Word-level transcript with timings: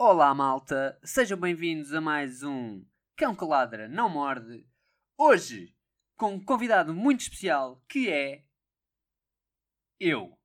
Olá, 0.00 0.32
malta! 0.32 0.96
Sejam 1.02 1.36
bem-vindos 1.36 1.92
a 1.92 2.00
mais 2.00 2.44
um 2.44 2.86
Cão 3.16 3.34
que 3.34 3.44
Ladra 3.44 3.88
Não 3.88 4.08
Morde. 4.08 4.64
Hoje, 5.18 5.74
com 6.16 6.34
um 6.34 6.44
convidado 6.44 6.94
muito 6.94 7.22
especial 7.22 7.82
que 7.88 8.08
é. 8.08 8.44
Eu. 9.98 10.38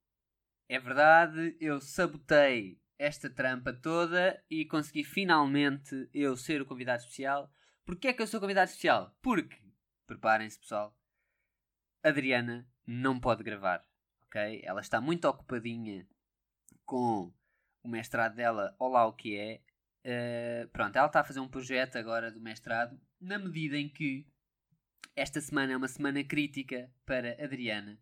É 0.68 0.80
verdade, 0.80 1.56
eu 1.60 1.80
sabotei 1.80 2.82
esta 2.98 3.30
trampa 3.30 3.72
toda 3.72 4.44
e 4.50 4.66
consegui 4.66 5.04
finalmente 5.04 6.10
eu 6.12 6.36
ser 6.36 6.60
o 6.60 6.66
convidado 6.66 7.04
especial. 7.04 7.48
Porquê 7.86 8.08
é 8.08 8.14
que 8.14 8.24
eu 8.24 8.28
sou 8.28 8.40
o 8.40 8.42
convidado 8.42 8.72
especial? 8.72 9.16
Porque, 9.22 9.62
preparem-se 10.08 10.60
pessoal, 10.60 10.98
Adriana 12.02 12.68
não 12.88 13.20
pode 13.20 13.44
gravar, 13.44 13.88
ok? 14.26 14.64
Ela 14.64 14.82
está 14.82 15.00
muito 15.00 15.28
ocupadinha 15.28 16.08
com 16.86 17.32
o 17.84 17.90
mestrado 17.90 18.36
dela, 18.36 18.76
olá 18.80 19.06
o 19.06 19.14
que 19.14 19.38
é. 19.38 19.62
Uh, 20.06 20.68
pronto, 20.70 20.96
ela 20.96 21.08
está 21.08 21.20
a 21.20 21.24
fazer 21.24 21.40
um 21.40 21.48
projeto 21.48 21.98
agora 21.98 22.32
do 22.32 22.42
mestrado, 22.42 23.00
na 23.20 23.38
medida 23.38 23.78
em 23.78 23.88
que 23.88 24.26
esta 25.16 25.40
semana 25.40 25.74
é 25.74 25.78
uma 25.78 25.88
semana 25.88 26.24
crítica 26.24 26.92
para 27.06 27.42
Adriana, 27.44 28.00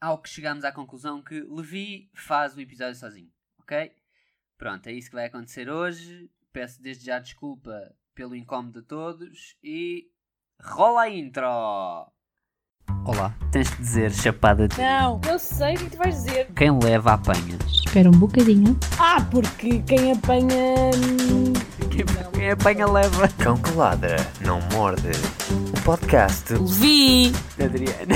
ao 0.00 0.20
que 0.20 0.28
chegamos 0.28 0.64
à 0.64 0.72
conclusão 0.72 1.22
que 1.22 1.40
Levi 1.40 2.10
faz 2.14 2.54
o 2.54 2.60
episódio 2.60 2.96
sozinho, 2.96 3.32
ok? 3.58 3.92
Pronto, 4.58 4.86
é 4.86 4.92
isso 4.92 5.08
que 5.10 5.16
vai 5.16 5.26
acontecer 5.26 5.68
hoje. 5.68 6.30
Peço 6.52 6.80
desde 6.80 7.06
já 7.06 7.18
desculpa 7.18 7.94
pelo 8.14 8.34
incómodo 8.34 8.80
de 8.80 8.86
todos 8.86 9.56
e 9.62 10.10
rola 10.60 11.02
a 11.02 11.10
intro! 11.10 12.15
Olá, 13.04 13.34
tens 13.52 13.70
de 13.70 13.76
dizer 13.78 14.12
chapada 14.12 14.66
de. 14.68 14.78
Não, 14.78 15.20
eu 15.28 15.38
sei 15.38 15.74
o 15.74 15.78
que 15.78 15.90
tu 15.90 15.96
vais 15.96 16.14
dizer. 16.14 16.52
Quem 16.54 16.76
leva 16.78 17.12
apanha. 17.14 17.56
Espera 17.66 18.08
um 18.08 18.18
bocadinho. 18.18 18.78
Ah, 18.98 19.24
porque 19.30 19.80
quem 19.82 20.12
apanha. 20.12 20.90
hum, 20.94 21.52
Quem, 21.90 22.04
quem 22.32 22.50
apanha 22.50 22.86
leva. 22.86 23.28
Cão 23.42 23.60
que 23.60 23.70
ladra, 23.72 24.16
não 24.44 24.60
morde. 24.72 25.08
O 25.76 25.84
podcast 25.84 26.52
Levi! 26.52 27.32
Adriana. 27.62 28.14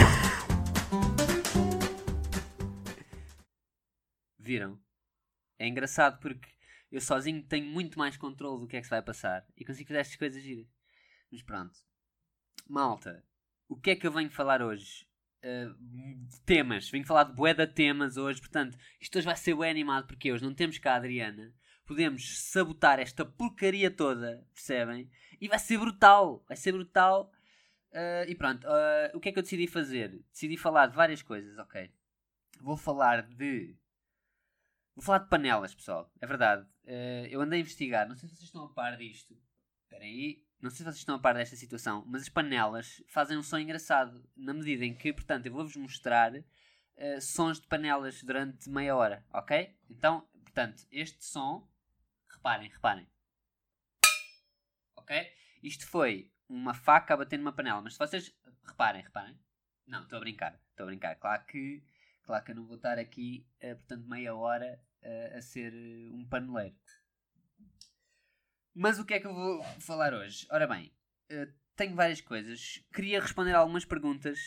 Viram? 4.39 4.78
É 5.58 5.69
engraçado 5.69 6.19
porque 6.20 6.48
eu 6.91 7.00
sozinho 7.00 7.42
tenho 7.45 7.67
muito 7.67 7.98
mais 7.98 8.17
controle 8.17 8.61
do 8.61 8.67
que 8.67 8.77
é 8.77 8.80
que 8.80 8.86
se 8.86 8.91
vai 8.91 9.02
passar 9.02 9.45
e 9.56 9.64
consigo 9.64 9.89
fazer 9.89 10.00
estas 10.00 10.17
coisas 10.17 10.42
giras. 10.42 10.67
Mas 11.30 11.42
pronto. 11.42 11.78
Malta, 12.69 13.23
o 13.71 13.77
que 13.77 13.93
é 13.93 13.97
que 13.97 14.05
eu 14.05 14.11
venho 14.11 14.29
falar 14.29 14.61
hoje? 14.61 15.07
Uh, 15.45 15.73
temas. 16.45 16.91
Venho 16.91 17.07
falar 17.07 17.23
de 17.23 17.55
de 17.55 17.67
temas 17.69 18.17
hoje. 18.17 18.41
Portanto, 18.41 18.77
isto 19.01 19.17
hoje 19.17 19.25
vai 19.25 19.37
ser 19.37 19.55
bué 19.55 19.71
animado 19.71 20.09
porque 20.09 20.33
hoje 20.33 20.43
não 20.43 20.53
temos 20.53 20.77
cá 20.79 20.95
a 20.95 20.97
Adriana. 20.97 21.55
Podemos 21.87 22.41
sabotar 22.51 22.98
esta 22.98 23.25
porcaria 23.25 23.91
toda, 23.91 24.45
percebem? 24.53 25.09
E 25.41 25.48
vai 25.48 25.59
ser 25.59 25.79
brutal. 25.79 26.45
Vai 26.48 26.57
ser 26.57 26.73
brutal. 26.73 27.33
Uh, 27.93 28.29
e 28.29 28.35
pronto, 28.35 28.67
uh, 28.67 29.17
o 29.17 29.21
que 29.21 29.29
é 29.29 29.33
que 29.33 29.39
eu 29.39 29.43
decidi 29.43 29.69
fazer? 29.69 30.21
Decidi 30.33 30.57
falar 30.57 30.89
de 30.89 30.97
várias 30.97 31.23
coisas, 31.23 31.57
ok? 31.57 31.91
Vou 32.61 32.77
falar 32.77 33.23
de. 33.23 33.77
Vou 34.97 35.05
falar 35.05 35.19
de 35.19 35.29
panelas, 35.29 35.75
pessoal. 35.75 36.13
É 36.21 36.27
verdade. 36.27 36.67
Eu 37.31 37.41
andei 37.41 37.61
a 37.61 37.63
investigar. 37.63 38.09
Não 38.09 38.17
sei 38.17 38.29
se 38.29 38.35
vocês 38.35 38.48
estão 38.48 38.65
a 38.65 38.69
par 38.75 38.97
disto. 38.97 39.35
Espera 39.85 40.05
aí. 40.05 40.45
Não 40.61 40.69
sei 40.69 40.78
se 40.78 40.84
vocês 40.84 40.97
estão 40.97 41.14
a 41.14 41.19
par 41.19 41.34
desta 41.34 41.56
situação. 41.56 42.05
Mas 42.06 42.22
as 42.22 42.28
panelas 42.28 43.03
fazem 43.08 43.39
um 43.39 43.42
som 43.42 43.58
engraçado. 43.58 44.22
Na 44.36 44.53
medida 44.53 44.84
em 44.84 44.94
que, 44.94 45.12
portanto, 45.12 45.47
eu 45.47 45.52
vou-vos 45.52 45.77
mostrar 45.77 46.34
uh, 46.34 47.20
sons 47.20 47.61
de 47.61 47.67
panelas 47.67 48.22
durante 48.22 48.69
meia 48.69 48.94
hora, 48.94 49.25
ok? 49.33 49.75
Então, 49.89 50.28
portanto, 50.44 50.86
este 50.91 51.25
som. 51.25 51.67
Reparem, 52.28 52.69
reparem. 52.69 53.06
Ok? 54.97 55.33
Isto 55.62 55.86
foi 55.86 56.30
uma 56.48 56.74
faca 56.74 57.14
a 57.14 57.17
bater 57.17 57.39
numa 57.39 57.52
panela. 57.52 57.80
Mas 57.80 57.95
se 57.95 57.98
vocês. 57.98 58.34
Reparem, 58.64 59.02
reparem. 59.02 59.39
Não, 59.86 60.02
estou 60.02 60.18
a 60.18 60.20
brincar. 60.20 60.61
Estou 60.70 60.85
a 60.85 60.86
brincar. 60.86 61.17
Claro 61.17 61.45
que, 61.46 61.83
claro 62.23 62.45
que 62.45 62.52
eu 62.52 62.56
não 62.56 62.67
vou 62.67 62.77
estar 62.77 62.98
aqui, 62.98 63.46
eh, 63.61 63.74
portanto, 63.74 64.06
meia 64.08 64.35
hora 64.35 64.80
eh, 65.02 65.35
a 65.36 65.42
ser 65.42 65.73
um 66.12 66.24
paneleiro. 66.29 66.77
Mas 68.83 68.98
o 68.98 69.05
que 69.05 69.13
é 69.13 69.20
que 69.20 69.27
eu 69.27 69.35
vou 69.35 69.63
falar 69.79 70.14
hoje? 70.14 70.46
Ora 70.51 70.67
bem, 70.67 70.91
eh, 71.29 71.51
tenho 71.77 71.95
várias 71.95 72.23
coisas. 72.23 72.83
Queria 72.95 73.20
responder 73.20 73.52
algumas 73.52 73.85
perguntas 73.85 74.39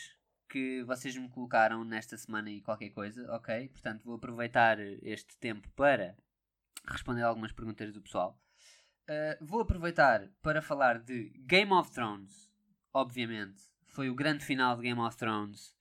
que 0.48 0.82
vocês 0.82 1.16
me 1.16 1.28
colocaram 1.28 1.84
nesta 1.84 2.16
semana 2.18 2.50
e 2.50 2.60
qualquer 2.60 2.90
coisa, 2.90 3.32
ok? 3.32 3.68
Portanto, 3.68 4.02
vou 4.02 4.16
aproveitar 4.16 4.80
este 4.80 5.38
tempo 5.38 5.70
para 5.76 6.16
responder 6.84 7.22
algumas 7.22 7.52
perguntas 7.52 7.92
do 7.92 8.02
pessoal. 8.02 8.36
Uh, 9.08 9.38
vou 9.40 9.60
aproveitar 9.60 10.28
para 10.42 10.60
falar 10.60 10.98
de 10.98 11.28
Game 11.46 11.72
of 11.72 11.92
Thrones, 11.92 12.50
obviamente. 12.92 13.62
Foi 13.86 14.10
o 14.10 14.16
grande 14.16 14.44
final 14.44 14.74
de 14.74 14.82
Game 14.82 15.00
of 15.00 15.16
Thrones. 15.16 15.76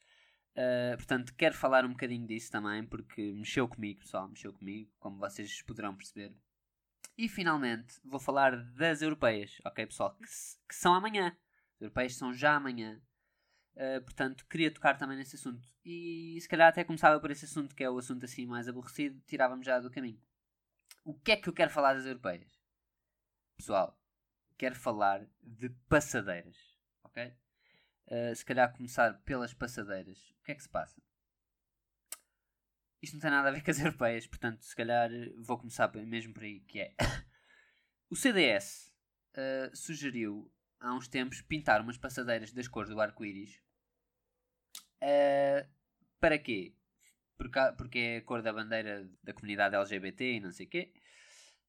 Uh, 0.55 0.95
portanto, 0.95 1.33
quero 1.35 1.55
falar 1.55 1.85
um 1.85 1.93
bocadinho 1.93 2.27
disso 2.27 2.51
também, 2.51 2.85
porque 2.85 3.33
mexeu 3.33 3.67
comigo, 3.67 4.01
pessoal, 4.01 4.29
mexeu 4.29 4.53
comigo, 4.53 4.91
como 4.99 5.17
vocês 5.17 5.63
poderão 5.63 5.95
perceber. 5.95 6.35
E 7.17 7.29
finalmente, 7.29 7.99
vou 8.03 8.19
falar 8.19 8.55
das 8.73 9.01
europeias, 9.01 9.59
ok, 9.63 9.85
pessoal, 9.85 10.15
que, 10.15 10.27
que 10.67 10.75
são 10.75 10.93
amanhã. 10.93 11.37
As 11.75 11.81
europeias 11.81 12.15
são 12.15 12.33
já 12.33 12.55
amanhã. 12.55 12.99
Uh, 13.75 14.01
portanto, 14.03 14.45
queria 14.47 14.71
tocar 14.71 14.97
também 14.97 15.17
nesse 15.17 15.35
assunto. 15.35 15.67
E 15.85 16.39
se 16.41 16.47
calhar 16.47 16.69
até 16.69 16.83
começava 16.83 17.19
por 17.19 17.29
esse 17.29 17.45
assunto, 17.45 17.75
que 17.75 17.83
é 17.83 17.89
o 17.89 17.97
assunto 17.97 18.25
assim 18.25 18.45
mais 18.45 18.67
aborrecido, 18.67 19.21
tirávamos 19.27 19.65
já 19.65 19.79
do 19.79 19.91
caminho. 19.91 20.21
O 21.03 21.13
que 21.13 21.33
é 21.33 21.37
que 21.37 21.49
eu 21.49 21.53
quero 21.53 21.69
falar 21.69 21.93
das 21.93 22.05
europeias? 22.05 22.51
Pessoal, 23.57 23.99
quero 24.57 24.75
falar 24.75 25.27
de 25.41 25.69
passadeiras, 25.87 26.57
ok? 27.03 27.33
Uh, 28.07 28.35
se 28.35 28.43
calhar 28.43 28.75
começar 28.75 29.13
pelas 29.23 29.53
passadeiras. 29.53 30.31
O 30.39 30.43
que 30.43 30.51
é 30.51 30.55
que 30.55 30.63
se 30.63 30.69
passa? 30.69 31.01
Isto 33.03 33.15
não 33.15 33.21
tem 33.21 33.31
nada 33.31 33.49
a 33.49 33.51
ver 33.51 33.61
com 33.61 33.69
as 33.69 33.79
europeias, 33.83 34.25
portanto, 34.25 34.61
se 34.61 34.73
calhar 34.73 35.11
eh, 35.11 35.33
vou 35.37 35.57
começar 35.57 35.93
mesmo 35.93 36.33
por 36.33 36.43
aí, 36.43 36.61
que 36.61 36.79
é... 36.79 36.95
o 38.09 38.15
CDS 38.15 38.93
uh, 39.35 39.75
sugeriu 39.75 40.49
há 40.79 40.93
uns 40.95 41.09
tempos 41.09 41.41
pintar 41.41 41.81
umas 41.81 41.97
passadeiras 41.97 42.53
das 42.53 42.69
cores 42.69 42.89
do 42.89 43.01
arco-íris. 43.01 43.61
Uh, 45.01 45.67
para 46.17 46.39
quê? 46.39 46.73
Porque 47.77 47.99
é 47.99 48.17
a 48.17 48.21
cor 48.21 48.41
da 48.41 48.53
bandeira 48.53 49.05
da 49.21 49.33
comunidade 49.33 49.75
LGBT 49.75 50.35
e 50.35 50.39
não 50.39 50.51
sei 50.51 50.65
o 50.65 50.69
quê. 50.69 50.93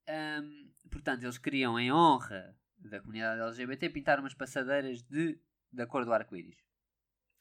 Um, 0.08 0.70
portanto, 0.88 1.24
eles 1.24 1.38
queriam, 1.38 1.80
em 1.80 1.92
honra 1.92 2.56
da 2.78 3.00
comunidade 3.00 3.40
LGBT, 3.40 3.90
pintar 3.90 4.20
umas 4.20 4.34
passadeiras 4.34 5.02
de, 5.02 5.40
da 5.72 5.84
cor 5.84 6.04
do 6.04 6.12
arco-íris. 6.12 6.62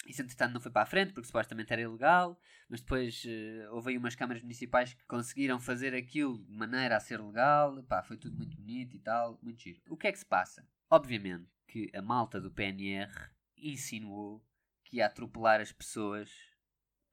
Isso, 0.05 0.21
entretanto, 0.21 0.53
não 0.53 0.61
foi 0.61 0.71
para 0.71 0.81
a 0.81 0.85
frente, 0.85 1.13
porque 1.13 1.27
supostamente 1.27 1.71
era 1.71 1.81
ilegal, 1.81 2.37
mas 2.67 2.81
depois 2.81 3.23
eh, 3.25 3.67
houve 3.71 3.91
aí 3.91 3.97
umas 3.97 4.15
câmaras 4.15 4.41
municipais 4.41 4.93
que 4.93 5.05
conseguiram 5.05 5.59
fazer 5.59 5.95
aquilo 5.95 6.43
de 6.43 6.51
maneira 6.51 6.97
a 6.97 6.99
ser 6.99 7.21
legal. 7.21 7.81
Pá, 7.83 8.03
foi 8.03 8.17
tudo 8.17 8.35
muito 8.35 8.57
bonito 8.57 8.95
e 8.95 8.99
tal, 8.99 9.39
muito 9.41 9.61
giro. 9.61 9.81
O 9.89 9.95
que 9.95 10.07
é 10.07 10.11
que 10.11 10.19
se 10.19 10.25
passa? 10.25 10.67
Obviamente 10.89 11.47
que 11.67 11.89
a 11.95 12.01
malta 12.01 12.39
do 12.39 12.51
PNR 12.51 13.11
insinuou 13.57 14.45
que 14.83 14.97
ia 14.97 15.05
atropelar 15.05 15.61
as 15.61 15.71
pessoas 15.71 16.29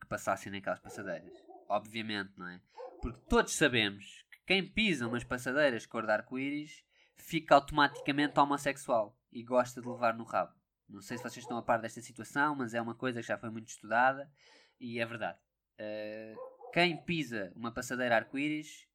que 0.01 0.07
passassem 0.07 0.51
naquelas 0.51 0.81
passadeiras. 0.81 1.33
Obviamente, 1.69 2.33
não 2.37 2.49
é? 2.49 2.61
Porque 3.01 3.21
todos 3.29 3.55
sabemos 3.55 4.25
que 4.31 4.39
quem 4.47 4.69
pisa 4.69 5.07
umas 5.07 5.25
passadeiras 5.25 5.87
cor 5.87 6.05
de 6.05 6.13
arco-íris 6.13 6.85
fica 7.17 7.55
automaticamente 7.55 8.39
homossexual 8.39 9.17
e 9.33 9.43
gosta 9.43 9.81
de 9.81 9.89
levar 9.89 10.15
no 10.15 10.25
rabo. 10.25 10.60
Não 10.91 11.01
sei 11.01 11.17
se 11.17 11.23
vocês 11.23 11.45
estão 11.45 11.57
a 11.57 11.63
par 11.63 11.81
desta 11.81 12.01
situação, 12.01 12.55
mas 12.55 12.75
é 12.75 12.81
uma 12.81 12.95
coisa 12.95 13.21
que 13.21 13.27
já 13.27 13.39
foi 13.39 13.51
muito 13.51 13.69
estudada 13.69 14.31
e 14.79 14.99
é 14.99 15.07
verdade. 15.07 15.39
Uh, 15.79 16.71
quem 16.73 16.97
pisa 17.05 17.53
uma 17.55 17.73
passadeira 17.73 18.17
arco-íris 18.17 18.87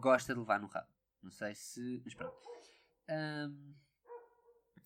gosta 0.00 0.32
de 0.32 0.40
levar 0.40 0.60
no 0.60 0.66
rabo. 0.66 0.88
Não 1.22 1.30
sei 1.30 1.54
se. 1.54 2.00
Mas 2.04 2.14
pronto. 2.14 2.36
Ahm, 3.08 3.74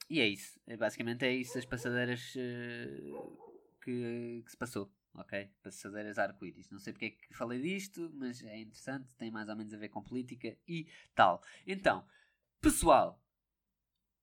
e 0.09 0.20
é 0.20 0.26
isso. 0.26 0.61
É, 0.67 0.76
Basicamente 0.76 1.25
é 1.25 1.32
isso 1.32 1.59
as 1.59 1.65
passadeiras 1.65 2.35
uh, 2.35 3.55
que, 3.82 4.43
que 4.44 4.50
se 4.50 4.56
passou. 4.56 4.93
Ok? 5.15 5.50
Passadeiras 5.62 6.19
arco-íris. 6.19 6.70
Não 6.70 6.79
sei 6.79 6.93
porque 6.93 7.06
é 7.06 7.11
que 7.11 7.35
falei 7.35 7.61
disto, 7.61 8.11
mas 8.15 8.43
é 8.43 8.59
interessante. 8.59 9.15
Tem 9.17 9.31
mais 9.31 9.49
ou 9.49 9.56
menos 9.56 9.75
a 9.75 9.76
ver 9.76 9.88
com 9.88 10.03
política 10.03 10.56
e 10.67 10.87
tal. 11.15 11.43
Então, 11.67 12.06
pessoal, 12.61 13.20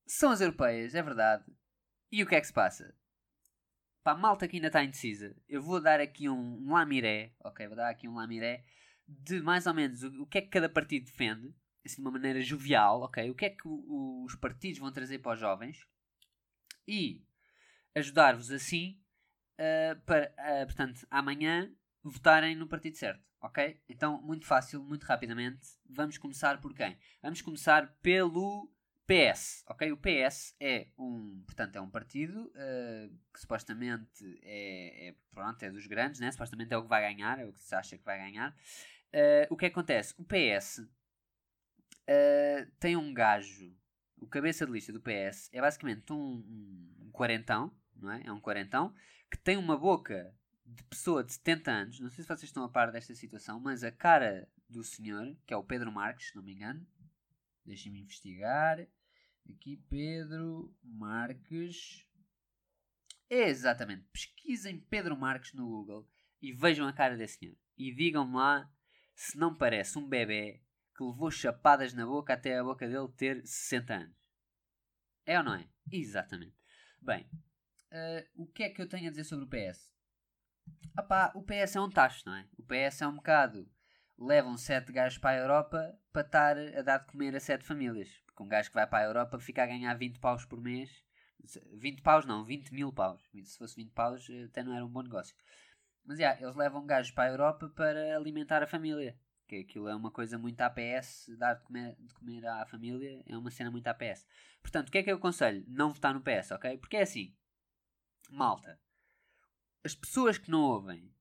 são 0.06 0.32
as 0.32 0.42
europeias, 0.42 0.96
é 0.96 1.02
verdade. 1.02 1.46
E 2.12 2.22
o 2.24 2.28
que 2.28 2.36
é 2.36 2.42
que 2.42 2.48
se 2.48 2.54
passa? 2.54 2.94
Para 4.04 4.14
a 4.14 4.22
malta 4.22 4.48
que 4.48 4.56
ainda 4.56 4.68
está 4.68 4.84
indecisa, 4.84 5.36
eu 5.50 5.62
vou 5.62 5.82
dar 5.82 6.00
aqui 6.00 6.30
um, 6.30 6.66
um 6.68 6.74
lamiré, 6.74 7.34
ok? 7.44 7.68
Vou 7.68 7.76
dar 7.76 7.90
aqui 7.90 8.08
um 8.08 8.16
lamiré 8.16 8.64
de 9.08 9.42
mais 9.42 9.68
ou 9.68 9.74
menos 9.74 10.04
o, 10.04 10.24
o 10.24 10.26
que 10.26 10.38
é 10.38 10.42
que 10.42 10.48
cada 10.50 10.70
partido 10.70 11.06
defende, 11.06 11.54
assim 11.86 11.96
de 11.98 12.02
uma 12.02 12.12
maneira 12.12 12.42
jovial, 12.42 13.02
ok? 13.02 13.30
O 13.30 13.36
que 13.36 13.46
é 13.46 13.50
que 13.50 13.68
o- 13.68 14.24
os 14.26 14.36
partidos 14.36 14.80
vão 14.80 14.92
trazer 14.92 15.20
para 15.20 15.34
os 15.34 15.40
jovens 15.40 15.86
e 16.88 17.24
ajudar-vos 17.96 18.52
assim 18.52 19.00
ah, 19.60 19.96
para, 20.06 20.34
ah, 20.38 20.66
portanto, 20.66 21.08
amanhã 21.12 21.72
votarem 22.04 22.56
no 22.56 22.68
partido 22.68 22.98
certo, 22.98 23.24
ok? 23.42 23.82
Então, 23.90 24.22
muito 24.22 24.46
fácil, 24.46 24.84
muito 24.84 25.06
rapidamente, 25.06 25.68
vamos 25.90 26.18
começar 26.18 26.62
por 26.62 26.74
quem? 26.74 26.98
Vamos 27.22 27.42
começar 27.42 27.88
pelo 28.02 28.72
PS, 29.08 29.64
ok? 29.68 29.90
O 29.94 29.98
PS 29.98 30.54
é 30.60 30.88
um, 31.00 31.42
portanto, 31.46 31.78
é 31.78 31.82
um 31.82 31.90
partido 31.90 32.48
uh, 32.48 33.18
que 33.34 33.40
supostamente 33.40 34.40
é, 34.44 35.08
é, 35.08 35.16
pronto, 35.32 35.64
é 35.64 35.72
dos 35.72 35.88
grandes, 35.88 36.20
né? 36.20 36.30
Supostamente 36.30 36.74
é 36.74 36.78
o 36.78 36.84
que 36.84 36.90
vai 36.90 37.02
ganhar, 37.02 37.40
é 37.40 37.46
o 37.46 37.54
que 37.54 37.60
se 37.62 37.74
acha 37.74 37.98
que 37.98 38.04
vai 38.04 38.18
ganhar. 38.18 38.52
Uh, 39.14 39.48
o 39.50 39.56
que 39.56 39.68
acontece? 39.68 40.14
O 40.18 40.26
PS 40.26 40.80
uh, 40.80 42.72
tem 42.82 42.98
um 42.98 43.14
gajo, 43.14 43.74
o 44.18 44.28
cabeça 44.28 44.66
de 44.66 44.74
lista 44.74 44.92
do 44.92 45.02
PS 45.02 45.50
é 45.54 45.62
basicamente 45.62 46.12
um, 46.12 46.44
um 47.00 47.10
quarentão, 47.14 47.74
não 47.96 48.12
é? 48.12 48.24
É 48.26 48.32
um 48.32 48.42
quarentão 48.42 48.94
que 49.32 49.38
tem 49.38 49.56
uma 49.56 49.78
boca 49.78 50.36
de 50.66 50.84
pessoa 50.84 51.24
de 51.24 51.32
70 51.32 51.72
anos, 51.72 52.00
não 52.02 52.10
sei 52.10 52.26
se 52.26 52.28
vocês 52.28 52.44
estão 52.44 52.66
a 52.66 52.70
par 52.70 52.92
desta 52.92 53.16
situação, 53.16 53.58
mas 53.58 53.86
a 53.86 53.92
cara 53.92 54.50
do 54.70 54.84
senhor, 54.84 55.34
que 55.46 55.54
é 55.54 55.58
o 55.58 55.64
Pedro 55.64 55.94
Marques, 55.94 56.28
se 56.28 56.36
não 56.36 56.44
me 56.44 56.54
engano, 56.54 56.86
deixem-me 57.66 58.02
investigar. 58.02 58.86
Aqui, 59.50 59.78
Pedro 59.90 60.76
Marques. 60.84 62.06
É 63.30 63.50
exatamente, 63.50 64.06
pesquisem 64.12 64.80
Pedro 64.80 65.18
Marques 65.18 65.54
no 65.54 65.68
Google 65.68 66.08
e 66.42 66.54
vejam 66.54 66.88
a 66.88 66.94
cara 66.94 67.18
desse 67.18 67.40
senhor. 67.40 67.58
E 67.78 67.94
digam-me 67.94 68.36
lá 68.36 68.72
se 69.14 69.38
não 69.38 69.56
parece 69.56 69.98
um 69.98 70.08
bebê 70.08 70.62
que 70.96 71.04
levou 71.04 71.30
chapadas 71.30 71.94
na 71.94 72.06
boca 72.06 72.34
até 72.34 72.58
a 72.58 72.64
boca 72.64 72.88
dele 72.88 73.08
ter 73.16 73.46
60 73.46 73.94
anos. 73.94 74.16
É 75.26 75.38
ou 75.38 75.44
não 75.44 75.56
é? 75.56 75.68
Exatamente. 75.92 76.56
Bem, 77.02 77.30
uh, 77.92 78.44
o 78.44 78.48
que 78.48 78.64
é 78.64 78.70
que 78.70 78.82
eu 78.82 78.88
tenho 78.88 79.08
a 79.08 79.10
dizer 79.10 79.26
sobre 79.26 79.46
o 79.46 79.50
PS? 79.50 79.92
Opá, 80.98 81.32
o 81.36 81.44
PS 81.44 81.76
é 81.76 81.82
um 81.82 81.90
tacho, 81.90 82.24
não 82.26 82.36
é? 82.36 82.48
O 82.58 82.64
PS 82.64 83.02
é 83.02 83.08
um 83.08 83.16
bocado. 83.16 83.70
Levam 84.18 84.58
sete 84.58 84.92
gajos 84.92 85.18
para 85.18 85.38
a 85.38 85.42
Europa 85.42 86.00
para 86.12 86.22
estar 86.26 86.58
a 86.58 86.82
dar 86.82 86.98
de 87.00 87.06
comer 87.06 87.36
a 87.36 87.40
sete 87.40 87.64
famílias. 87.64 88.10
Porque 88.38 88.44
um 88.44 88.48
gajo 88.48 88.70
que 88.70 88.76
vai 88.76 88.86
para 88.86 89.04
a 89.04 89.08
Europa 89.08 89.40
fica 89.40 89.64
a 89.64 89.66
ganhar 89.66 89.96
20 89.96 90.20
paus 90.20 90.46
por 90.46 90.62
mês. 90.62 91.04
20 91.74 92.04
paus 92.04 92.24
não, 92.24 92.44
20 92.44 92.72
mil 92.72 92.94
paus. 92.94 93.20
Se 93.44 93.58
fosse 93.58 93.76
20 93.76 93.90
paus 93.94 94.28
até 94.46 94.62
não 94.62 94.76
era 94.76 94.86
um 94.86 94.90
bom 94.90 95.02
negócio. 95.02 95.36
Mas 96.06 96.20
já, 96.20 96.40
eles 96.40 96.56
levam 96.56 96.86
gajos 96.86 97.12
para 97.12 97.32
a 97.32 97.34
Europa 97.34 97.68
para 97.70 98.16
alimentar 98.16 98.62
a 98.62 98.68
família. 98.68 99.18
Que 99.48 99.62
aquilo 99.62 99.88
é 99.88 99.96
uma 99.96 100.12
coisa 100.12 100.38
muito 100.38 100.62
APS, 100.62 101.32
dar 101.36 101.56
de 101.56 101.64
comer, 101.64 101.96
de 102.00 102.14
comer 102.14 102.46
à 102.46 102.64
família 102.68 103.24
é 103.26 103.36
uma 103.36 103.50
cena 103.50 103.72
muito 103.72 103.88
APS. 103.88 104.28
Portanto, 104.62 104.90
o 104.90 104.92
que 104.92 105.00
é 105.00 105.04
que 105.04 105.12
eu 105.12 105.16
aconselho? 105.16 105.66
Não 105.68 105.92
votar 105.92 106.14
no 106.14 106.22
PS, 106.22 106.52
ok? 106.52 106.78
Porque 106.78 106.98
é 106.98 107.02
assim, 107.02 107.36
malta, 108.30 108.80
as 109.84 109.96
pessoas 109.96 110.38
que 110.38 110.52
não 110.52 110.62
ouvem 110.62 111.12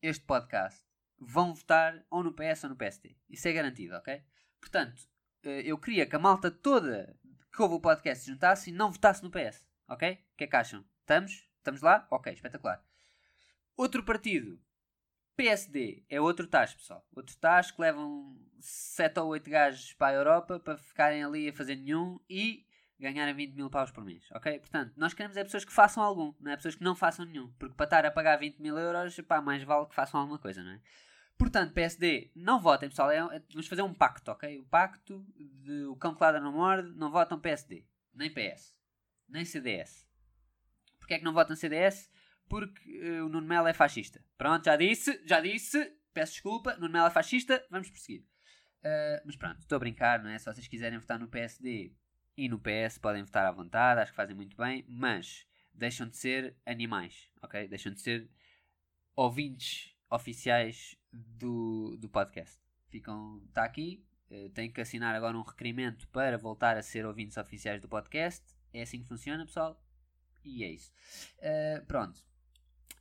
este 0.00 0.24
podcast 0.24 0.82
vão 1.18 1.52
votar 1.52 2.02
ou 2.08 2.22
no 2.22 2.32
PS 2.32 2.64
ou 2.64 2.70
no 2.70 2.76
PST. 2.76 3.14
Isso 3.28 3.46
é 3.46 3.52
garantido, 3.52 3.94
ok? 3.96 4.24
Portanto, 4.58 5.02
eh, 5.02 5.11
eu 5.42 5.78
queria 5.78 6.06
que 6.06 6.16
a 6.16 6.18
malta 6.18 6.50
toda 6.50 7.16
que 7.54 7.62
ouve 7.62 7.74
o 7.74 7.80
podcast 7.80 8.24
se 8.24 8.30
juntasse 8.30 8.70
e 8.70 8.72
não 8.72 8.90
votasse 8.90 9.22
no 9.22 9.30
PS, 9.30 9.66
ok? 9.88 10.12
O 10.12 10.36
que 10.36 10.44
é 10.44 10.46
que 10.46 10.56
acham? 10.56 10.84
Estamos? 11.00 11.48
Estamos 11.58 11.82
lá? 11.82 12.06
Ok, 12.10 12.32
espetacular. 12.32 12.82
Outro 13.76 14.02
partido, 14.02 14.58
PSD, 15.36 16.04
é 16.08 16.20
outro 16.20 16.46
tacho, 16.46 16.76
pessoal. 16.76 17.06
Outro 17.14 17.36
tacho 17.36 17.74
que 17.74 17.80
levam 17.80 18.38
7 18.60 19.20
ou 19.20 19.28
8 19.28 19.50
gajos 19.50 19.92
para 19.94 20.08
a 20.08 20.14
Europa 20.14 20.60
para 20.60 20.78
ficarem 20.78 21.24
ali 21.24 21.48
a 21.48 21.52
fazer 21.52 21.76
nenhum 21.76 22.18
e 22.28 22.66
ganharem 22.98 23.34
20 23.34 23.54
mil 23.54 23.68
paus 23.68 23.90
por 23.90 24.04
mês, 24.04 24.24
ok? 24.32 24.58
Portanto, 24.60 24.92
nós 24.96 25.12
queremos 25.12 25.36
é 25.36 25.42
pessoas 25.42 25.64
que 25.64 25.72
façam 25.72 26.02
algum, 26.02 26.32
não 26.40 26.52
é 26.52 26.56
pessoas 26.56 26.76
que 26.76 26.84
não 26.84 26.94
façam 26.94 27.24
nenhum. 27.24 27.52
Porque 27.58 27.74
para 27.74 27.84
estar 27.84 28.06
a 28.06 28.10
pagar 28.10 28.36
20 28.36 28.60
mil 28.60 28.78
euros, 28.78 29.18
pá, 29.22 29.40
mais 29.40 29.62
vale 29.64 29.86
que 29.86 29.94
façam 29.94 30.20
alguma 30.20 30.38
coisa, 30.38 30.62
não 30.62 30.70
é? 30.70 30.80
Portanto, 31.38 31.72
PSD, 31.72 32.30
não 32.34 32.60
votem, 32.60 32.88
pessoal. 32.88 33.10
É, 33.10 33.18
é, 33.18 33.42
vamos 33.50 33.66
fazer 33.66 33.82
um 33.82 33.94
pacto, 33.94 34.30
ok? 34.30 34.58
O 34.58 34.64
pacto 34.64 35.24
de 35.36 35.84
o 35.86 35.96
cão 35.96 36.14
que 36.14 36.40
não 36.40 36.52
morde, 36.52 36.90
não 36.96 37.10
votam 37.10 37.40
PSD, 37.40 37.84
nem 38.14 38.30
PS, 38.30 38.78
nem 39.28 39.44
CDS. 39.44 40.06
Porquê 40.98 41.14
é 41.14 41.18
que 41.18 41.24
não 41.24 41.32
votam 41.32 41.56
CDS? 41.56 42.10
Porque 42.48 43.00
uh, 43.00 43.26
o 43.26 43.28
Nuno 43.28 43.46
Melo 43.46 43.66
é 43.66 43.72
fascista. 43.72 44.24
Pronto, 44.38 44.64
já 44.64 44.76
disse, 44.76 45.20
já 45.24 45.40
disse. 45.40 45.92
Peço 46.14 46.32
desculpa, 46.32 46.74
Nuno 46.74 46.90
Melo 46.92 47.06
é 47.06 47.10
fascista, 47.10 47.64
vamos 47.70 47.90
prosseguir. 47.90 48.22
Uh, 48.84 49.22
mas 49.24 49.36
pronto, 49.36 49.60
estou 49.60 49.76
a 49.76 49.78
brincar, 49.78 50.22
não 50.22 50.30
é? 50.30 50.38
Se 50.38 50.44
vocês 50.44 50.68
quiserem 50.68 50.98
votar 50.98 51.18
no 51.18 51.28
PSD 51.28 51.92
e 52.36 52.48
no 52.48 52.60
PS 52.60 52.98
podem 52.98 53.22
votar 53.22 53.46
à 53.46 53.50
vontade, 53.50 54.00
acho 54.00 54.12
que 54.12 54.16
fazem 54.16 54.34
muito 54.34 54.56
bem, 54.56 54.84
mas 54.88 55.46
deixam 55.72 56.08
de 56.08 56.16
ser 56.16 56.56
animais, 56.66 57.30
ok? 57.40 57.66
Deixam 57.68 57.92
de 57.92 58.00
ser 58.00 58.28
ouvintes 59.16 59.94
oficiais 60.10 60.96
do, 61.12 61.96
do 61.98 62.08
podcast. 62.08 62.60
Ficam, 62.88 63.42
está 63.48 63.64
aqui, 63.64 64.04
uh, 64.30 64.48
têm 64.50 64.70
que 64.70 64.80
assinar 64.80 65.14
agora 65.14 65.36
um 65.36 65.42
requerimento 65.42 66.08
para 66.08 66.38
voltar 66.38 66.76
a 66.76 66.82
ser 66.82 67.04
ouvintes 67.04 67.36
oficiais 67.36 67.80
do 67.80 67.88
podcast. 67.88 68.44
É 68.72 68.82
assim 68.82 69.02
que 69.02 69.08
funciona, 69.08 69.44
pessoal. 69.44 69.82
E 70.44 70.64
é 70.64 70.70
isso. 70.70 70.92
Uh, 71.38 71.84
pronto. 71.86 72.20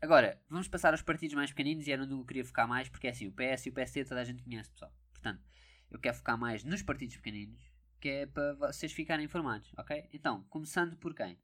Agora, 0.02 0.42
vamos 0.50 0.68
passar 0.68 0.94
aos 0.94 1.02
partidos 1.02 1.36
mais 1.36 1.52
pequeninos 1.52 1.88
e 1.88 1.92
era 1.92 2.04
onde 2.04 2.14
eu 2.14 2.26
queria 2.26 2.44
focar 2.44 2.68
mais, 2.68 2.90
porque 2.90 3.08
é 3.08 3.12
assim, 3.12 3.28
o 3.28 3.32
PS 3.32 3.68
e 3.68 3.70
o 3.70 3.74
PST 3.74 4.06
toda 4.06 4.22
a 4.22 4.24
gente 4.24 4.42
conhece, 4.42 4.72
pessoal. 4.72 4.94
Portanto, 5.12 5.44
eu 5.90 6.00
quero 6.00 6.18
focar 6.18 6.38
mais 6.38 6.64
nos 6.64 6.82
partidos 6.82 7.16
pequeninos 7.18 7.72
que 8.02 8.10
é 8.10 8.26
para 8.26 8.54
vocês 8.56 8.92
ficarem 8.92 9.26
informados, 9.26 9.72
ok? 9.78 10.10
Então, 10.12 10.44
começando 10.50 10.98
por 10.98 11.14
quem? 11.14 11.38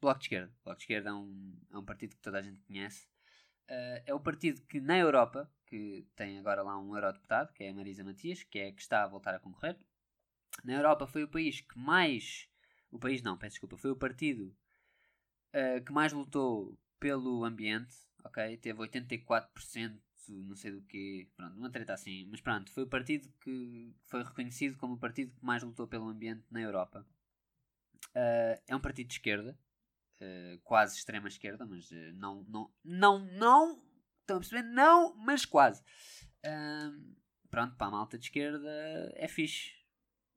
Bloco 0.00 0.18
de 0.18 0.24
Esquerda. 0.24 0.52
Bloco 0.64 0.78
de 0.78 0.84
Esquerda 0.84 1.10
é 1.10 1.12
um, 1.12 1.60
é 1.70 1.78
um 1.78 1.84
partido 1.84 2.16
que 2.16 2.22
toda 2.22 2.38
a 2.38 2.42
gente 2.42 2.62
conhece. 2.62 3.06
Uh, 3.68 4.00
é 4.06 4.14
o 4.14 4.18
partido 4.18 4.62
que 4.62 4.80
na 4.80 4.96
Europa, 4.96 5.50
que 5.74 6.06
tem 6.14 6.38
agora 6.38 6.62
lá 6.62 6.78
um 6.78 6.94
eurodeputado, 6.94 7.52
que 7.52 7.64
é 7.64 7.70
a 7.70 7.74
Marisa 7.74 8.04
Matias, 8.04 8.44
que 8.44 8.60
é 8.60 8.70
que 8.70 8.80
está 8.80 9.02
a 9.02 9.08
voltar 9.08 9.34
a 9.34 9.40
concorrer. 9.40 9.76
Na 10.62 10.72
Europa 10.72 11.04
foi 11.04 11.24
o 11.24 11.28
país 11.28 11.62
que 11.62 11.76
mais. 11.76 12.48
O 12.92 12.98
país 12.98 13.22
não, 13.22 13.36
peço 13.36 13.54
desculpa, 13.54 13.76
foi 13.76 13.90
o 13.90 13.96
partido 13.96 14.56
uh, 15.52 15.84
que 15.84 15.92
mais 15.92 16.12
lutou 16.12 16.78
pelo 17.00 17.44
ambiente, 17.44 17.92
ok? 18.22 18.56
Teve 18.58 18.78
84% 18.78 19.98
não 20.28 20.54
sei 20.54 20.70
do 20.70 20.80
que, 20.82 21.28
pronto, 21.36 21.56
uma 21.56 21.70
treta 21.70 21.92
assim, 21.92 22.24
mas 22.30 22.40
pronto, 22.40 22.70
foi 22.70 22.84
o 22.84 22.88
partido 22.88 23.28
que 23.40 23.92
foi 24.06 24.22
reconhecido 24.22 24.78
como 24.78 24.94
o 24.94 24.98
partido 24.98 25.34
que 25.34 25.44
mais 25.44 25.62
lutou 25.62 25.88
pelo 25.88 26.08
ambiente 26.08 26.44
na 26.52 26.62
Europa. 26.62 27.04
Uh, 28.10 28.56
é 28.68 28.76
um 28.76 28.80
partido 28.80 29.08
de 29.08 29.14
esquerda, 29.14 29.58
uh, 30.20 30.58
quase 30.62 30.96
extrema 30.96 31.26
esquerda, 31.26 31.66
mas 31.66 31.90
uh, 31.90 32.12
não, 32.14 32.44
não, 32.44 32.70
não, 32.82 33.18
não, 33.18 33.83
estão 34.24 34.36
a 34.36 34.40
perceber? 34.40 34.62
Não, 34.62 35.14
mas 35.16 35.44
quase. 35.44 35.82
pronto, 37.50 37.76
para 37.76 37.86
a 37.86 37.90
malta 37.90 38.18
de 38.18 38.24
esquerda 38.24 39.12
é 39.14 39.28
fixe. 39.28 39.72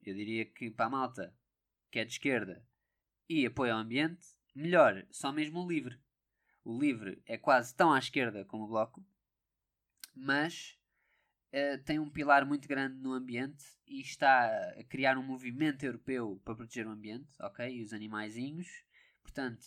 Eu 0.04 0.14
diria 0.14 0.46
que 0.46 0.70
para 0.70 0.86
a 0.86 0.90
malta 0.90 1.36
que 1.92 2.00
é 2.00 2.06
de 2.06 2.12
esquerda 2.12 2.66
e 3.30 3.46
apoia 3.46 3.76
o 3.76 3.80
ambiente, 3.80 4.26
melhor, 4.56 5.06
só 5.12 5.32
mesmo 5.32 5.64
o 5.64 5.68
livre. 5.68 6.00
O 6.64 6.78
livre 6.78 7.22
é 7.26 7.38
quase 7.38 7.76
tão 7.76 7.94
à 7.94 8.00
esquerda 8.00 8.46
como 8.46 8.66
o 8.66 8.68
bloco, 8.68 9.06
mas 10.14 10.78
uh, 11.54 11.82
tem 11.84 12.00
um 12.00 12.10
pilar 12.10 12.46
muito 12.46 12.68
grande 12.68 12.98
no 13.00 13.14
ambiente 13.14 13.66
e 13.86 14.02
está 14.02 14.48
a 14.72 14.84
criar 14.84 15.18
um 15.18 15.24
movimento 15.24 15.84
europeu 15.84 16.42
para 16.44 16.56
proteger 16.56 16.88
o 16.88 16.92
ambiente, 16.92 17.30
ok? 17.40 17.70
E 17.70 17.84
os 17.84 17.94
animaizinhos. 17.94 18.68
Portanto, 19.22 19.66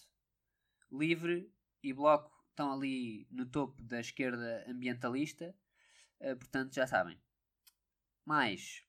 Livre 0.91 1.53
e 1.83 1.93
Bloco 1.93 2.40
estão 2.61 2.73
ali 2.75 3.27
no 3.31 3.47
topo 3.47 3.83
da 3.83 4.01
esquerda 4.01 4.65
ambientalista, 4.69 5.55
uh, 6.21 6.37
portanto 6.37 6.75
já 6.75 6.87
sabem. 6.87 7.19
Mais 8.25 8.85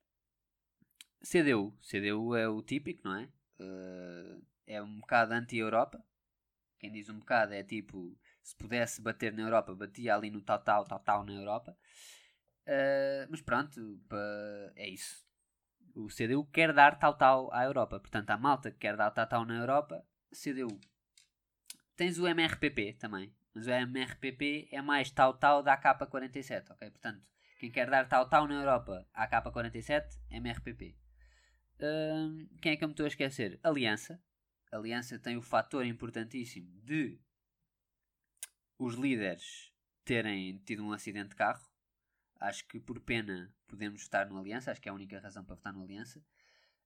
CDU. 1.24 1.74
CDU 1.82 2.36
é 2.36 2.50
o 2.50 2.62
típico, 2.62 3.08
não 3.08 3.16
é? 3.16 3.30
Uh, 3.60 4.46
é 4.68 4.82
um 4.82 5.00
bocado 5.00 5.34
anti-Europa. 5.34 6.04
Quem 6.80 6.92
diz 6.92 7.08
um 7.10 7.20
bocado 7.20 7.54
é 7.54 7.64
tipo 7.64 8.18
se 8.44 8.56
pudesse 8.56 9.02
bater 9.02 9.32
na 9.34 9.44
Europa, 9.44 9.74
batia 9.74 10.16
ali 10.16 10.30
no 10.30 10.42
tal, 10.42 10.60
tal, 10.60 10.84
tal, 10.84 11.00
tal 11.00 11.24
na 11.24 11.34
Europa. 11.34 11.78
Uh, 12.68 13.26
mas 13.30 13.42
pronto, 13.42 14.02
é 14.76 14.90
isso. 14.90 15.26
O 15.96 16.08
CDU 16.08 16.46
quer 16.46 16.74
dar 16.74 17.00
tal, 17.00 17.14
tal 17.18 17.54
à 17.54 17.64
Europa. 17.64 18.00
Portanto, 18.00 18.32
a 18.32 18.38
malta 18.38 18.70
que 18.72 18.80
quer 18.80 18.98
dar 18.98 19.12
tal, 19.12 19.28
tal 19.28 19.46
na 19.46 19.58
Europa, 19.58 20.06
CDU. 20.34 20.80
Tens 21.96 22.18
o 22.18 22.28
MRPP 22.28 22.94
também. 22.94 23.34
Mas 23.54 23.68
o 23.68 23.72
MRPP 23.72 24.70
é 24.72 24.82
mais 24.82 25.12
tal, 25.12 25.34
tal 25.34 25.62
da 25.62 25.74
AK-47, 25.74 26.72
ok? 26.72 26.90
Portanto, 26.90 27.22
quem 27.60 27.70
quer 27.70 27.90
dar 27.90 28.08
tal, 28.08 28.28
tal 28.28 28.48
na 28.48 28.56
Europa 28.56 29.08
à 29.14 29.24
AK-47, 29.24 30.18
MRPP. 30.30 30.96
Uh, 31.80 32.48
quem 32.62 32.74
é 32.74 32.76
que 32.78 32.84
eu 32.84 32.88
me 32.88 32.94
estou 32.94 33.06
a 33.06 33.08
esquecer? 33.08 33.60
Aliança. 33.64 34.22
Aliança 34.72 35.20
tem 35.20 35.36
o 35.36 35.42
fator 35.42 35.86
importantíssimo 35.86 36.72
de 36.82 37.20
os 38.80 38.96
líderes 38.96 39.72
terem 40.06 40.58
tido 40.60 40.84
um 40.84 40.92
acidente 40.92 41.30
de 41.30 41.36
carro. 41.36 41.70
Acho 42.40 42.66
que 42.68 42.80
por 42.80 43.00
pena 43.00 43.54
podemos 43.68 44.04
votar 44.04 44.28
no 44.28 44.40
Aliança, 44.40 44.72
acho 44.72 44.82
que 44.82 44.90
é 44.90 44.92
a 44.92 44.96
única 44.96 45.20
razão 45.20 45.44
para 45.44 45.56
votar 45.56 45.74
no 45.74 45.84
Aliança. 45.84 46.24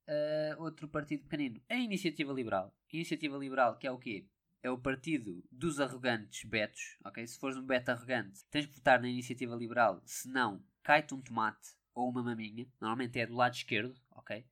Uh, 0.08 0.62
outro 0.62 0.88
partido 0.88 1.24
pequenino, 1.24 1.62
a 1.70 1.76
Iniciativa 1.76 2.34
Liberal. 2.34 2.76
Iniciativa 2.92 3.38
Liberal, 3.38 3.78
que 3.78 3.88
é 3.88 3.92
o 3.92 3.98
quê? 3.98 4.28
É 4.62 4.70
o 4.70 4.78
partido 4.78 5.44
dos 5.52 5.80
arrogantes 5.80 6.44
betos, 6.44 6.98
ok? 7.04 7.26
Se 7.28 7.38
fores 7.38 7.58
um 7.58 7.66
beto 7.66 7.92
arrogante, 7.92 8.44
tens 8.50 8.66
que 8.66 8.76
votar 8.76 9.02
na 9.02 9.08
iniciativa 9.08 9.56
liberal, 9.56 10.02
se 10.06 10.28
não, 10.28 10.64
cai-te 10.84 11.14
um 11.14 11.22
tomate 11.22 11.70
ou 11.94 12.10
uma 12.10 12.24
maminha, 12.24 12.68
normalmente 12.80 13.20
é 13.20 13.26
do 13.26 13.36
lado 13.36 13.54
esquerdo, 13.54 14.00
ok? 14.12 14.46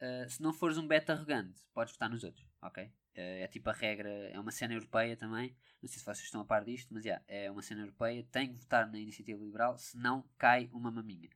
Uh, 0.00 0.30
se 0.30 0.40
não 0.40 0.52
fores 0.52 0.78
um 0.78 0.86
beto 0.86 1.10
arrogante, 1.10 1.60
podes 1.74 1.92
votar 1.92 2.08
nos 2.08 2.22
outros, 2.22 2.46
ok? 2.62 2.84
Uh, 2.84 2.90
é 3.14 3.48
tipo 3.48 3.68
a 3.68 3.72
regra, 3.72 4.08
é 4.08 4.38
uma 4.38 4.52
cena 4.52 4.74
europeia 4.74 5.16
também, 5.16 5.56
não 5.82 5.88
sei 5.88 5.98
se 5.98 6.04
vocês 6.04 6.24
estão 6.24 6.40
a 6.40 6.44
par 6.44 6.64
disto, 6.64 6.94
mas 6.94 7.04
yeah, 7.04 7.22
é 7.26 7.50
uma 7.50 7.62
cena 7.62 7.82
europeia, 7.82 8.26
tem 8.30 8.52
que 8.52 8.58
votar 8.58 8.90
na 8.90 8.98
iniciativa 8.98 9.42
liberal, 9.42 9.76
se 9.76 9.96
não, 9.98 10.24
cai 10.38 10.68
uma 10.72 10.90
maminha. 10.90 11.30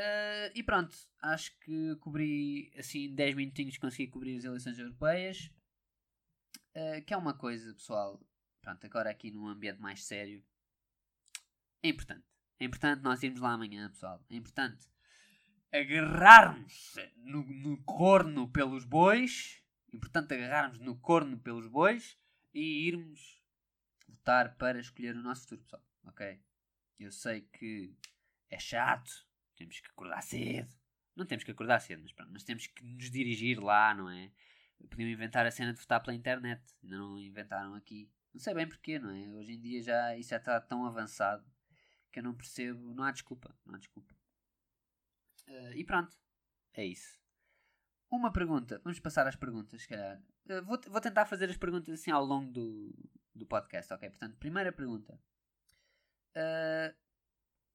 Uh, 0.00 0.48
e 0.54 0.62
pronto, 0.62 0.96
acho 1.20 1.58
que 1.60 1.94
cobri 1.96 2.72
assim 2.78 3.04
em 3.04 3.14
10 3.14 3.34
minutinhos 3.34 3.76
consegui 3.76 4.10
cobrir 4.10 4.36
as 4.38 4.44
eleições 4.44 4.78
europeias. 4.78 5.50
Uh, 6.74 7.04
que 7.04 7.12
é 7.12 7.16
uma 7.16 7.34
coisa, 7.34 7.74
pessoal, 7.74 8.20
pronto, 8.62 8.84
agora 8.86 9.10
aqui 9.10 9.30
num 9.30 9.48
ambiente 9.48 9.80
mais 9.80 10.04
sério, 10.04 10.44
é 11.82 11.88
importante. 11.88 12.24
É 12.58 12.64
importante 12.64 13.02
nós 13.02 13.22
irmos 13.22 13.40
lá 13.40 13.52
amanhã, 13.52 13.88
pessoal. 13.88 14.24
É 14.30 14.36
importante 14.36 14.86
agarrarmos 15.72 16.94
no, 17.16 17.42
no 17.42 17.82
corno 17.84 18.48
pelos 18.48 18.84
bois. 18.84 19.62
É 19.92 19.96
importante 19.96 20.34
agarrarmos 20.34 20.78
no 20.78 20.98
corno 20.98 21.38
pelos 21.38 21.66
bois 21.66 22.18
e 22.52 22.86
irmos 22.86 23.42
votar 24.06 24.56
para 24.56 24.78
escolher 24.78 25.16
o 25.16 25.22
nosso 25.22 25.42
futuro, 25.42 25.62
pessoal. 25.62 25.84
Ok? 26.04 26.40
Eu 26.98 27.10
sei 27.10 27.42
que 27.42 27.96
é 28.50 28.58
chato, 28.58 29.10
temos 29.56 29.80
que 29.80 29.88
acordar 29.88 30.22
cedo. 30.22 30.72
Não 31.16 31.24
temos 31.24 31.44
que 31.44 31.50
acordar 31.50 31.80
cedo, 31.80 32.02
mas 32.02 32.12
pronto, 32.12 32.30
mas 32.32 32.44
temos 32.44 32.66
que 32.66 32.84
nos 32.84 33.10
dirigir 33.10 33.58
lá, 33.58 33.94
não 33.94 34.10
é? 34.10 34.30
Podiam 34.88 35.08
inventar 35.08 35.46
a 35.46 35.50
cena 35.50 35.72
de 35.72 35.80
votar 35.80 36.00
pela 36.02 36.14
internet. 36.14 36.62
Ainda 36.82 36.96
não 36.96 37.18
inventaram 37.18 37.74
aqui. 37.74 38.10
Não 38.32 38.40
sei 38.40 38.54
bem 38.54 38.68
porquê, 38.68 38.98
não 38.98 39.10
é? 39.10 39.28
Hoje 39.32 39.52
em 39.52 39.60
dia 39.60 39.82
já 39.82 40.16
isso 40.16 40.30
já 40.30 40.36
está 40.36 40.60
tão 40.60 40.84
avançado 40.84 41.44
que 42.12 42.20
eu 42.20 42.22
não 42.22 42.34
percebo. 42.34 42.94
Não 42.94 43.04
há 43.04 43.10
desculpa. 43.10 43.54
Não 43.64 43.74
há 43.74 43.78
desculpa. 43.78 44.14
Uh, 45.48 45.72
e 45.74 45.84
pronto. 45.84 46.16
É 46.74 46.84
isso. 46.84 47.18
Uma 48.10 48.32
pergunta. 48.32 48.80
Vamos 48.82 48.98
passar 49.00 49.26
às 49.26 49.36
perguntas, 49.36 49.82
se 49.82 49.88
calhar. 49.88 50.20
Uh, 50.46 50.64
vou, 50.64 50.80
vou 50.88 51.00
tentar 51.00 51.26
fazer 51.26 51.50
as 51.50 51.56
perguntas 51.56 51.92
assim 51.92 52.10
ao 52.10 52.24
longo 52.24 52.50
do, 52.50 52.94
do 53.34 53.46
podcast, 53.46 53.92
ok? 53.92 54.10
Portanto, 54.10 54.36
primeira 54.38 54.72
pergunta. 54.72 55.20
Uh, 56.36 56.94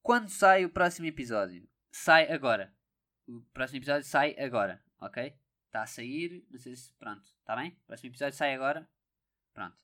quando 0.02 0.28
sai 0.28 0.64
o 0.64 0.70
próximo 0.70 1.06
episódio? 1.06 1.68
Sai 1.90 2.30
agora. 2.32 2.74
O 3.26 3.42
próximo 3.52 3.78
episódio 3.78 4.04
sai 4.04 4.36
agora, 4.38 4.82
ok? 5.00 5.34
Está 5.76 5.82
a 5.82 5.86
sair, 5.86 6.42
não 6.50 6.58
sei 6.58 6.74
se. 6.74 6.90
Pronto, 6.94 7.22
está 7.38 7.54
bem? 7.54 7.68
O 7.68 7.86
próximo 7.86 8.08
episódio 8.08 8.34
sai 8.34 8.54
agora. 8.54 8.88
Pronto. 9.52 9.76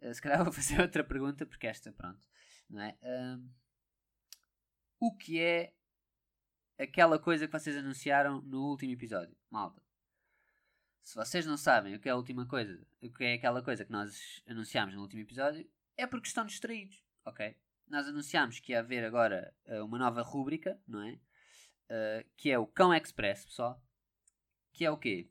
Uh, 0.00 0.14
se 0.14 0.22
calhar 0.22 0.40
vou 0.42 0.50
fazer 0.50 0.80
outra 0.80 1.04
pergunta, 1.04 1.44
porque 1.44 1.66
esta, 1.66 1.92
pronto. 1.92 2.26
Não 2.70 2.80
é? 2.80 2.96
Uh, 3.02 3.46
o 4.98 5.14
que 5.14 5.38
é 5.38 5.74
aquela 6.78 7.18
coisa 7.18 7.46
que 7.46 7.52
vocês 7.52 7.76
anunciaram 7.76 8.40
no 8.40 8.70
último 8.70 8.92
episódio? 8.92 9.36
Malta. 9.50 9.82
Se 11.02 11.14
vocês 11.14 11.44
não 11.44 11.58
sabem 11.58 11.94
o 11.94 12.00
que 12.00 12.08
é 12.08 12.12
a 12.12 12.16
última 12.16 12.46
coisa, 12.46 12.82
o 13.02 13.10
que 13.12 13.24
é 13.24 13.34
aquela 13.34 13.62
coisa 13.62 13.84
que 13.84 13.92
nós 13.92 14.42
anunciámos 14.46 14.94
no 14.94 15.02
último 15.02 15.20
episódio, 15.20 15.70
é 15.94 16.06
porque 16.06 16.28
estão 16.28 16.46
distraídos, 16.46 17.04
ok? 17.22 17.54
Nós 17.86 18.08
anunciámos 18.08 18.60
que 18.60 18.72
ia 18.72 18.78
haver 18.78 19.04
agora 19.04 19.54
uh, 19.66 19.84
uma 19.84 19.98
nova 19.98 20.22
rúbrica, 20.22 20.80
não 20.88 21.02
é? 21.02 21.20
Uh, 21.90 22.26
que 22.34 22.50
é 22.50 22.58
o 22.58 22.66
Cão 22.66 22.94
Express, 22.94 23.44
pessoal. 23.44 23.78
Que 24.72 24.86
é 24.86 24.90
o 24.90 24.96
quê? 24.96 25.28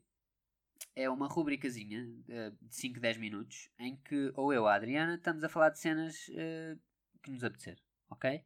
É 0.96 1.08
uma 1.10 1.26
rubricazinha 1.26 2.04
uh, 2.04 2.66
de 2.66 2.74
5, 2.74 3.00
10 3.00 3.16
minutos 3.18 3.68
em 3.78 3.96
que 3.96 4.32
ou 4.36 4.52
eu 4.52 4.62
ou 4.62 4.68
a 4.68 4.74
Adriana 4.74 5.16
estamos 5.16 5.42
a 5.42 5.48
falar 5.48 5.70
de 5.70 5.78
cenas 5.78 6.28
uh, 6.28 6.78
que 7.22 7.30
nos 7.30 7.42
apetecer, 7.42 7.78
ok? 8.08 8.44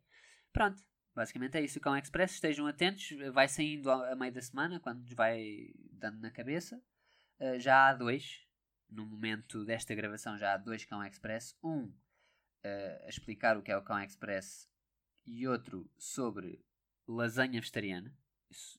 Pronto, 0.52 0.82
basicamente 1.14 1.56
é 1.56 1.62
isso 1.62 1.78
o 1.78 1.82
Cão 1.82 1.96
Express. 1.96 2.32
Estejam 2.34 2.66
atentos, 2.66 3.10
vai 3.32 3.48
saindo 3.48 3.90
a, 3.90 4.14
meio 4.16 4.32
da 4.32 4.40
semana, 4.40 4.80
quando 4.80 5.00
nos 5.00 5.12
vai 5.12 5.72
dando 5.92 6.20
na 6.20 6.30
cabeça. 6.30 6.82
Uh, 7.38 7.58
já 7.58 7.88
há 7.88 7.94
dois, 7.94 8.46
no 8.88 9.04
momento 9.04 9.64
desta 9.64 9.94
gravação, 9.94 10.38
já 10.38 10.54
há 10.54 10.56
dois 10.56 10.84
Cão 10.84 11.04
Express. 11.04 11.56
Um 11.62 11.92
a 13.04 13.08
explicar 13.08 13.56
o 13.56 13.62
que 13.62 13.70
é 13.70 13.76
o 13.76 13.82
Cão 13.82 13.98
Express 14.02 14.68
e 15.24 15.46
outro 15.46 15.88
sobre 15.96 16.62
lasanha 17.06 17.60
vegetariana 17.60 18.14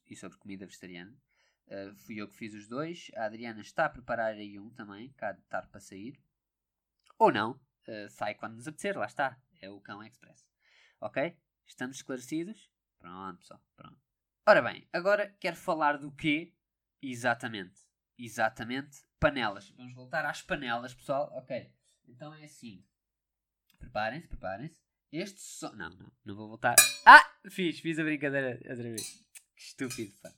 e 0.06 0.16
sobre 0.16 0.38
comida 0.38 0.66
vegetariana. 0.66 1.18
Uh, 1.70 1.94
fui 1.96 2.20
eu 2.20 2.28
que 2.28 2.36
fiz 2.36 2.54
os 2.54 2.68
dois. 2.68 3.12
A 3.16 3.26
Adriana 3.26 3.62
está 3.62 3.86
a 3.86 3.90
preparar 3.90 4.34
aí 4.34 4.60
um 4.60 4.70
também, 4.72 5.10
cá 5.14 5.32
de 5.32 5.42
estar 5.42 5.68
para 5.68 5.80
sair. 5.80 6.20
Ou 7.18 7.32
não, 7.32 7.52
uh, 7.52 8.10
sai 8.10 8.34
quando 8.34 8.56
nos 8.56 8.68
apetecer, 8.68 8.98
lá 8.98 9.06
está. 9.06 9.40
É 9.62 9.70
o 9.70 9.80
Cão 9.80 10.04
Express. 10.04 10.48
Ok? 11.00 11.38
Estamos 11.66 11.98
esclarecidos? 11.98 12.72
Pronto, 12.98 13.40
pessoal, 13.40 13.62
pronto. 13.76 14.00
Ora 14.48 14.62
bem, 14.62 14.88
agora 14.92 15.36
quero 15.40 15.56
falar 15.56 15.98
do 15.98 16.12
quê? 16.12 16.56
Exatamente. 17.02 17.88
Exatamente, 18.18 19.04
panelas. 19.20 19.70
Vamos 19.72 19.94
voltar 19.94 20.26
às 20.26 20.42
panelas, 20.42 20.94
pessoal. 20.94 21.30
Ok. 21.34 21.72
Então 22.08 22.34
é 22.34 22.44
assim. 22.44 22.84
Preparem-se, 23.78 24.28
preparem-se. 24.28 24.82
Este 25.12 25.40
som. 25.40 25.72
Não, 25.74 25.90
não, 25.92 26.12
não 26.26 26.36
vou 26.36 26.48
voltar. 26.50 26.76
Ah! 27.06 27.24
Fiz, 27.50 27.80
fiz 27.80 27.98
a 27.98 28.04
brincadeira 28.04 28.60
outra 28.70 28.84
vez. 28.84 29.26
Que 29.56 29.62
estúpido, 29.62 30.14
pá. 30.22 30.34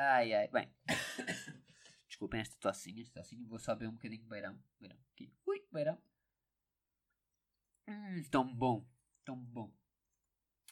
Ai, 0.00 0.32
ai. 0.32 0.48
Bem. 0.48 0.72
Desculpem 2.06 2.40
esta 2.40 2.56
tossinha, 2.60 3.02
esta. 3.02 3.20
Vou 3.48 3.58
só 3.58 3.74
beber 3.74 3.88
um 3.88 3.94
bocadinho 3.94 4.22
de 4.22 4.28
beirão. 4.28 4.56
Beirão. 4.78 4.96
Aqui. 5.12 5.34
Ui, 5.44 5.66
beirão. 5.72 6.00
Hum, 7.88 8.22
tão 8.30 8.54
bom. 8.54 8.88
Tão 9.24 9.36
bom. 9.36 9.74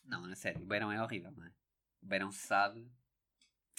Não, 0.04 0.30
é 0.30 0.34
sério. 0.36 0.62
O 0.62 0.66
beirão 0.66 0.92
é 0.92 1.02
horrível, 1.02 1.32
não 1.32 1.44
é? 1.44 1.52
O 2.00 2.06
beirão 2.06 2.30
sabe 2.30 2.88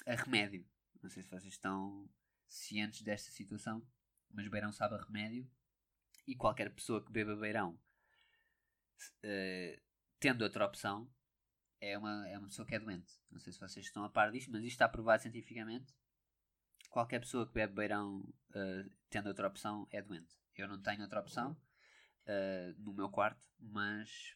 a 0.06 0.16
remédio. 0.16 0.68
Não 1.02 1.10
sei 1.10 1.24
se 1.24 1.30
vocês 1.30 1.54
estão 1.54 2.10
cientes 2.50 3.02
desta 3.02 3.32
situação. 3.32 3.82
Mas 4.30 4.46
o 4.46 4.50
beirão 4.50 4.74
sabe 4.74 4.96
a 4.96 5.02
remédio. 5.02 5.50
E 6.28 6.36
qualquer 6.36 6.76
pessoa 6.76 7.02
que 7.02 7.10
beba 7.10 7.38
beirão, 7.38 7.80
uh, 9.24 9.82
tendo 10.20 10.42
outra 10.42 10.66
opção, 10.66 11.10
é 11.80 11.98
uma, 11.98 12.28
é 12.28 12.38
uma 12.38 12.48
pessoa 12.48 12.66
que 12.66 12.76
é 12.76 12.80
doente. 12.80 13.12
Não 13.32 13.40
sei 13.40 13.54
se 13.54 13.60
vocês 13.60 13.86
estão 13.86 14.04
a 14.04 14.10
par 14.10 14.32
disto, 14.32 14.52
mas 14.52 14.62
isto 14.62 14.74
está 14.74 14.90
provado 14.90 15.22
cientificamente. 15.22 15.94
Qualquer 16.90 17.20
pessoa 17.20 17.46
que 17.46 17.54
bebe 17.54 17.74
beirão 17.74 18.20
uh, 18.20 18.92
tendo 19.10 19.28
outra 19.28 19.48
opção 19.48 19.88
é 19.92 20.02
doente. 20.02 20.36
Eu 20.56 20.68
não 20.68 20.82
tenho 20.82 21.02
outra 21.02 21.20
opção 21.20 21.52
uh, 21.52 22.82
no 22.82 22.94
meu 22.94 23.10
quarto, 23.10 23.42
mas 23.60 24.36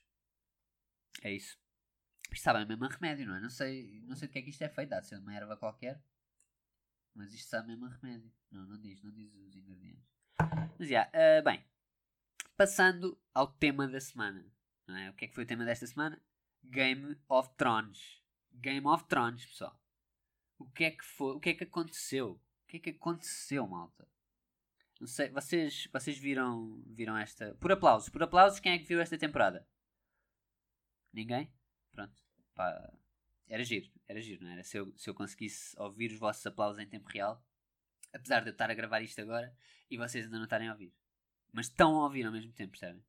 é 1.23 1.31
isso. 1.31 1.59
Isto 2.31 2.43
sabe 2.43 2.65
mesmo 2.65 2.85
a 2.85 2.87
remédio, 2.87 3.25
não 3.25 3.35
é? 3.35 3.39
Não 3.39 3.49
sei, 3.49 4.01
não 4.01 4.15
sei 4.15 4.27
de 4.27 4.33
que 4.33 4.39
é 4.39 4.41
que 4.43 4.49
isto 4.51 4.61
é 4.61 4.69
feito. 4.69 4.89
Dá 4.89 4.99
de 4.99 5.07
ser 5.07 5.17
uma 5.17 5.33
erva 5.33 5.57
qualquer. 5.57 6.01
Mas 7.13 7.33
isto 7.33 7.49
sabe 7.49 7.67
mesmo 7.67 7.85
a 7.85 7.89
remédio. 7.89 8.31
Não, 8.49 8.65
não 8.65 8.79
diz, 8.79 9.01
não 9.01 9.11
diz 9.11 9.33
os 9.33 9.55
ingredientes. 9.55 10.09
Mas 10.79 10.87
já, 10.87 11.09
yeah, 11.13 11.41
uh, 11.41 11.43
bem. 11.43 11.65
Passando 12.55 13.19
ao 13.33 13.47
tema 13.47 13.87
da 13.87 13.99
semana. 13.99 14.45
É? 14.87 15.09
O 15.09 15.13
que 15.13 15.25
é 15.25 15.27
que 15.27 15.35
foi 15.35 15.43
o 15.43 15.47
tema 15.47 15.65
desta 15.65 15.87
semana? 15.87 16.21
Game 16.63 17.17
of 17.27 17.49
Thrones. 17.57 18.21
Game 18.53 18.85
of 18.87 19.05
Thrones, 19.05 19.45
pessoal. 19.45 19.79
O 20.57 20.69
que 20.69 20.83
é 20.83 20.91
que 20.91 21.03
foi? 21.03 21.35
O 21.35 21.39
que 21.39 21.49
é 21.49 21.53
que 21.53 21.63
aconteceu? 21.63 22.39
O 22.63 22.67
que 22.67 22.77
é 22.77 22.79
que 22.79 22.89
aconteceu, 22.91 23.67
malta? 23.67 24.07
Não 24.99 25.07
sei, 25.07 25.29
vocês, 25.29 25.87
vocês 25.91 26.17
viram, 26.17 26.83
viram 26.85 27.17
esta. 27.17 27.55
Por 27.55 27.71
aplausos, 27.71 28.09
por 28.09 28.21
aplausos, 28.21 28.59
quem 28.59 28.73
é 28.73 28.77
que 28.77 28.85
viu 28.85 29.01
esta 29.01 29.17
temporada? 29.17 29.67
Ninguém? 31.11 31.51
Pronto. 31.91 32.13
Pá, 32.53 32.93
era 33.47 33.63
giro, 33.63 33.91
era 34.07 34.21
giro, 34.21 34.43
não 34.43 34.51
era? 34.51 34.63
Se 34.63 34.77
eu, 34.77 34.93
se 34.95 35.09
eu 35.09 35.15
conseguisse 35.15 35.75
ouvir 35.79 36.11
os 36.11 36.19
vossos 36.19 36.45
aplausos 36.45 36.79
em 36.79 36.87
tempo 36.87 37.09
real, 37.09 37.43
apesar 38.13 38.41
de 38.41 38.49
eu 38.49 38.51
estar 38.51 38.69
a 38.69 38.75
gravar 38.75 39.01
isto 39.01 39.19
agora 39.19 39.53
e 39.89 39.97
vocês 39.97 40.25
ainda 40.25 40.37
não 40.37 40.45
estarem 40.45 40.69
a 40.69 40.71
ouvir. 40.71 40.93
Mas 41.51 41.65
estão 41.65 41.95
a 41.99 42.03
ouvir 42.03 42.25
ao 42.25 42.31
mesmo 42.31 42.53
tempo, 42.53 42.71
percebem? 42.71 43.03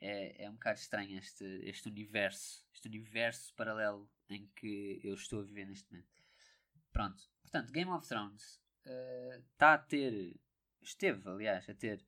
É, 0.00 0.44
é 0.44 0.50
um 0.50 0.54
bocado 0.54 0.78
estranho 0.78 1.18
este, 1.18 1.44
este 1.64 1.88
universo, 1.88 2.66
este 2.72 2.88
universo 2.88 3.54
paralelo 3.54 4.10
em 4.28 4.46
que 4.56 5.00
eu 5.02 5.14
estou 5.14 5.40
a 5.40 5.44
viver 5.44 5.66
neste 5.66 5.90
momento. 5.90 6.22
Pronto, 6.92 7.22
portanto, 7.42 7.72
Game 7.72 7.90
of 7.90 8.06
Thrones 8.06 8.60
está 9.52 9.72
uh, 9.72 9.74
a 9.74 9.78
ter, 9.78 10.38
esteve 10.80 11.28
aliás, 11.28 11.68
a 11.68 11.74
ter 11.74 12.04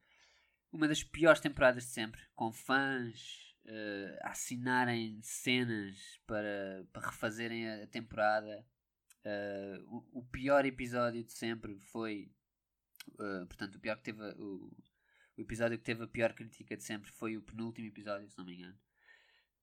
uma 0.73 0.87
das 0.87 1.03
piores 1.03 1.41
temporadas 1.41 1.85
de 1.85 1.91
sempre, 1.91 2.21
com 2.35 2.53
fãs 2.53 3.55
uh, 3.65 4.19
a 4.23 4.31
assinarem 4.31 5.21
cenas 5.23 6.21
para, 6.27 6.87
para 6.93 7.09
refazerem 7.09 7.69
a, 7.69 7.87
temporada. 7.87 8.67
Uh, 9.25 9.97
o, 10.13 10.21
o, 10.21 10.25
pior 10.27 10.65
episódio 10.65 11.25
de 11.25 11.33
sempre 11.33 11.79
foi, 11.81 12.33
portanto, 13.49 13.75
o 13.75 13.81
pior 13.81 13.97
que 13.97 14.05
teve 14.05 14.23
o, 14.39 14.71
o 15.39 15.41
episódio 15.41 15.79
que 15.79 15.85
teve 15.85 16.03
a 16.03 16.09
pior 16.09 16.33
crítica 16.35 16.77
de 16.77 16.83
sempre 16.83 17.11
foi 17.13 17.37
o 17.37 17.43
penúltimo 17.43 17.87
episódio, 17.87 18.29
se 18.29 18.37
não 18.37 18.45
me 18.45 18.57
engano. 18.57 18.77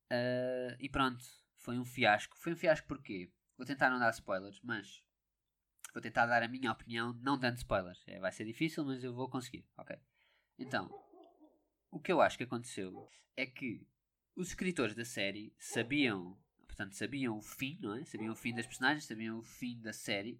Uh, 0.06 0.76
e 0.80 0.88
pronto, 0.88 1.24
foi 1.58 1.78
um 1.78 1.84
fiasco. 1.84 2.38
Foi 2.40 2.54
um 2.54 2.56
fiasco 2.56 2.88
porquê? 2.88 3.30
Vou 3.58 3.66
tentar 3.66 3.90
não 3.90 4.00
dar 4.00 4.10
spoilers, 4.12 4.62
mas 4.62 5.04
vou 5.94 6.02
tentar 6.02 6.26
dar 6.28 6.42
a 6.42 6.48
minha 6.48 6.72
opinião, 6.72 7.14
não 7.22 7.38
dando 7.38 7.58
spoilers. 7.58 8.02
É, 8.08 8.20
vai 8.20 8.32
ser 8.32 8.46
difícil, 8.46 8.86
mas 8.86 9.04
eu 9.04 9.14
vou 9.14 9.30
conseguir, 9.30 9.68
ok? 9.78 9.98
Então, 10.58 10.90
o 11.92 12.00
que 12.00 12.12
eu 12.12 12.22
acho 12.22 12.38
que 12.38 12.44
aconteceu 12.46 13.10
é 13.36 13.46
que 13.46 13.86
os 14.34 14.50
escritores 14.50 14.96
da 14.96 15.04
série 15.04 15.54
sabiam, 15.60 16.38
portanto, 16.66 16.94
sabiam 16.94 17.38
o 17.38 17.42
fim, 17.42 17.78
não 17.82 17.96
é? 17.96 18.06
Sabiam 18.06 18.32
o 18.32 18.36
fim 18.36 18.54
das 18.54 18.66
personagens, 18.66 19.04
sabiam 19.04 19.40
o 19.40 19.44
fim 19.44 19.82
da 19.82 19.92
série, 19.92 20.40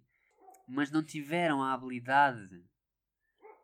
mas 0.66 0.90
não 0.90 1.04
tiveram 1.04 1.62
a 1.62 1.74
habilidade 1.74 2.64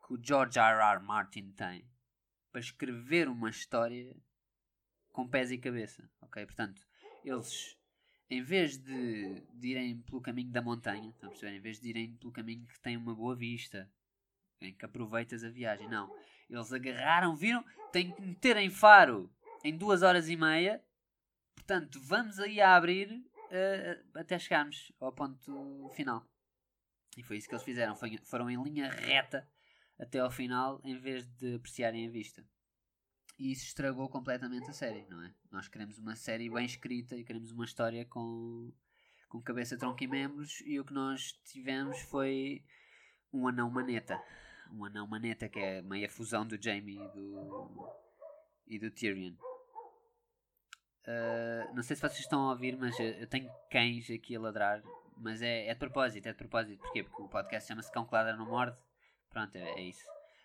que 0.06 0.14
o 0.14 0.20
George 0.22 0.58
R. 0.58 0.80
R. 0.80 1.02
Martin 1.02 1.52
tem 1.52 1.86
para 2.50 2.60
escrever 2.60 3.28
uma 3.28 3.48
história 3.48 4.14
com 5.10 5.28
pés 5.28 5.50
e 5.50 5.58
cabeça, 5.58 6.08
ok? 6.20 6.44
Portanto, 6.44 6.82
eles, 7.24 7.78
em 8.28 8.42
vez 8.42 8.78
de, 8.78 9.40
de 9.54 9.68
irem 9.68 10.00
pelo 10.02 10.20
caminho 10.20 10.50
da 10.50 10.62
montanha, 10.62 11.10
estão 11.10 11.28
a 11.28 11.30
perceber? 11.30 11.56
Em 11.56 11.60
vez 11.60 11.80
de 11.80 11.88
irem 11.88 12.16
pelo 12.16 12.32
caminho 12.32 12.66
que 12.66 12.80
tem 12.80 12.96
uma 12.96 13.14
boa 13.14 13.34
vista, 13.34 13.90
em 14.60 14.74
que 14.74 14.84
aproveitas 14.84 15.44
a 15.44 15.50
viagem, 15.50 15.88
não. 15.88 16.14
Eles 16.48 16.72
agarraram, 16.72 17.34
viram, 17.34 17.64
tem 17.90 18.12
que 18.12 18.22
meter 18.22 18.56
em 18.56 18.70
faro 18.70 19.30
em 19.64 19.76
duas 19.76 20.02
horas 20.02 20.28
e 20.28 20.36
meia, 20.36 20.82
portanto, 21.54 22.00
vamos 22.00 22.38
aí 22.38 22.60
a 22.60 22.74
abrir 22.74 23.12
uh, 23.12 24.18
até 24.18 24.38
chegarmos 24.38 24.92
ao 24.98 25.12
ponto 25.12 25.90
final. 25.94 26.26
E 27.16 27.22
foi 27.22 27.36
isso 27.36 27.48
que 27.48 27.54
eles 27.54 27.64
fizeram, 27.64 27.94
foi, 27.94 28.18
foram 28.24 28.50
em 28.50 28.60
linha 28.62 28.90
reta 28.90 29.46
até 30.02 30.18
ao 30.18 30.30
final, 30.30 30.80
em 30.82 30.98
vez 30.98 31.24
de 31.36 31.54
apreciarem 31.54 32.08
a 32.08 32.10
vista. 32.10 32.44
E 33.38 33.52
isso 33.52 33.64
estragou 33.64 34.08
completamente 34.08 34.68
a 34.68 34.72
série, 34.72 35.06
não 35.08 35.22
é? 35.24 35.32
Nós 35.50 35.68
queremos 35.68 35.96
uma 35.96 36.16
série 36.16 36.50
bem 36.50 36.66
escrita 36.66 37.16
e 37.16 37.24
queremos 37.24 37.52
uma 37.52 37.64
história 37.64 38.04
com, 38.04 38.72
com 39.28 39.40
cabeça, 39.40 39.78
tronco 39.78 40.02
e 40.02 40.08
membros, 40.08 40.60
e 40.66 40.80
o 40.80 40.84
que 40.84 40.92
nós 40.92 41.32
tivemos 41.44 42.00
foi 42.02 42.64
um 43.32 43.46
anão 43.46 43.70
maneta. 43.70 44.20
Um 44.72 44.84
anão 44.84 45.06
maneta 45.06 45.48
que 45.48 45.60
é 45.60 45.80
meia 45.82 46.10
fusão 46.10 46.44
do 46.44 46.60
Jamie 46.60 46.96
e 46.96 47.08
do, 47.08 47.94
e 48.66 48.78
do 48.80 48.90
Tyrion. 48.90 49.34
Uh, 51.04 51.74
não 51.74 51.82
sei 51.82 51.94
se 51.94 52.02
vocês 52.02 52.20
estão 52.20 52.48
a 52.48 52.50
ouvir, 52.50 52.76
mas 52.76 52.98
eu 52.98 53.26
tenho 53.28 53.48
cães 53.70 54.10
aqui 54.10 54.34
a 54.34 54.40
ladrar. 54.40 54.82
Mas 55.16 55.42
é, 55.42 55.68
é 55.68 55.74
de 55.74 55.78
propósito, 55.78 56.26
é 56.26 56.32
de 56.32 56.38
propósito. 56.38 56.80
Porquê? 56.80 57.04
Porque 57.04 57.22
o 57.22 57.28
podcast 57.28 57.68
chama-se 57.68 57.92
Cão 57.92 58.04
que 58.04 58.12
Ladra 58.12 58.36
Não 58.36 58.46
Morde. 58.46 58.76
Pronto, 59.32 59.56
é, 59.56 59.70
é, 59.70 59.82
isso. 59.82 60.04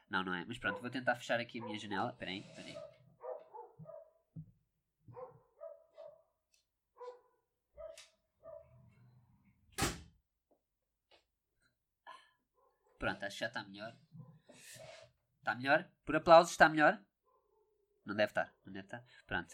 Não, 0.10 0.24
não 0.24 0.34
é. 0.34 0.46
Mas 0.46 0.58
pronto, 0.58 0.82
vou 0.82 0.90
tentar 0.90 1.16
fechar 1.16 1.40
aqui 1.40 1.60
a 1.60 1.66
minha 1.66 1.78
janela. 1.78 2.10
Espera 2.12 2.32
aí, 2.32 2.40
espera 2.40 2.68
aí. 2.68 2.76
Pronto, 12.98 13.24
acho 13.24 13.36
que 13.36 13.40
já 13.42 13.48
está 13.48 13.64
melhor. 13.64 13.96
Está 15.40 15.54
melhor? 15.56 15.90
Por 16.04 16.16
aplausos, 16.16 16.52
está 16.52 16.68
melhor? 16.68 17.00
Não 18.06 18.16
deve 18.16 18.32
estar, 18.32 18.54
não 18.66 18.74
deve 18.74 18.86
estar. 18.86 19.04
Pronto. 19.26 19.54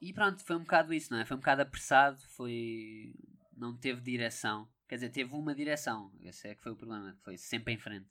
E 0.00 0.12
pronto, 0.12 0.44
foi 0.44 0.56
um 0.56 0.60
bocado 0.60 0.92
isso, 0.92 1.12
não 1.12 1.20
é? 1.20 1.24
Foi 1.24 1.36
um 1.36 1.40
bocado 1.40 1.62
apressado, 1.62 2.20
foi. 2.30 3.14
Não 3.56 3.76
teve 3.76 4.00
direção. 4.00 4.68
Quer 4.88 4.96
dizer, 4.96 5.10
teve 5.10 5.32
uma 5.34 5.54
direção. 5.54 6.12
Esse 6.20 6.48
é 6.48 6.54
que 6.54 6.62
foi 6.62 6.72
o 6.72 6.76
problema, 6.76 7.16
foi 7.22 7.38
sempre 7.38 7.72
em 7.72 7.78
frente. 7.78 8.10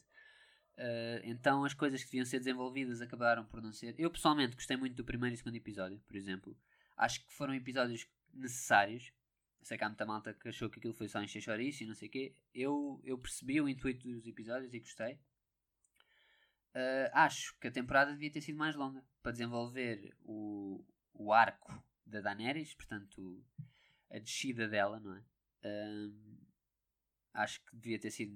Uh, 0.81 1.21
então 1.25 1.63
as 1.63 1.75
coisas 1.75 2.03
que 2.03 2.07
deviam 2.07 2.25
ser 2.25 2.39
desenvolvidas 2.39 3.01
acabaram 3.01 3.45
por 3.45 3.61
não 3.61 3.71
ser. 3.71 3.93
Eu 3.99 4.09
pessoalmente 4.09 4.55
gostei 4.55 4.75
muito 4.75 4.95
do 4.95 5.05
primeiro 5.05 5.35
e 5.35 5.37
segundo 5.37 5.55
episódio, 5.55 5.99
por 6.07 6.15
exemplo. 6.15 6.57
Acho 6.97 7.23
que 7.23 7.31
foram 7.31 7.53
episódios 7.53 8.07
necessários. 8.33 9.13
Sei 9.61 9.77
que 9.77 9.83
há 9.83 9.87
muita 9.87 10.07
malta 10.07 10.33
que 10.33 10.49
achou 10.49 10.71
que 10.71 10.79
aquilo 10.79 10.95
foi 10.95 11.07
só 11.07 11.21
encher 11.21 11.39
chouriço 11.39 11.83
e 11.83 11.85
não 11.85 11.93
sei 11.93 12.07
o 12.07 12.11
quê. 12.11 12.35
Eu, 12.51 12.99
eu 13.03 13.15
percebi 13.15 13.61
o 13.61 13.69
intuito 13.69 14.07
dos 14.07 14.25
episódios 14.25 14.73
e 14.73 14.79
gostei. 14.79 15.19
Uh, 16.73 17.11
acho 17.13 17.55
que 17.59 17.67
a 17.67 17.71
temporada 17.71 18.13
devia 18.13 18.31
ter 18.31 18.41
sido 18.41 18.57
mais 18.57 18.75
longa 18.75 19.03
para 19.21 19.33
desenvolver 19.33 20.15
o, 20.23 20.83
o 21.13 21.31
arco 21.31 21.83
da 22.07 22.21
Daenerys, 22.21 22.73
portanto, 22.73 23.43
a 24.09 24.17
descida 24.17 24.67
dela, 24.67 24.99
não 24.99 25.15
é? 25.15 25.23
Uh, 25.63 26.40
acho 27.33 27.63
que 27.65 27.75
devia 27.75 27.99
ter 27.99 28.11
sido 28.11 28.33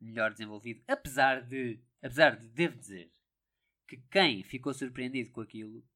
melhor 0.00 0.32
desenvolvido, 0.32 0.82
apesar 0.86 1.42
de, 1.42 1.80
apesar 2.02 2.36
de, 2.36 2.48
devo 2.48 2.76
dizer, 2.76 3.12
que 3.86 3.96
quem 4.10 4.42
ficou 4.42 4.72
surpreendido 4.74 5.30
com 5.30 5.40
aquilo 5.40 5.86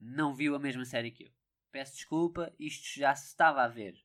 não 0.00 0.34
viu 0.34 0.54
a 0.54 0.58
mesma 0.58 0.84
série 0.84 1.10
que 1.10 1.24
eu. 1.24 1.32
Peço 1.70 1.94
desculpa, 1.94 2.54
isto 2.58 2.98
já 2.98 3.14
se 3.14 3.28
estava 3.28 3.62
a 3.62 3.68
ver 3.68 4.00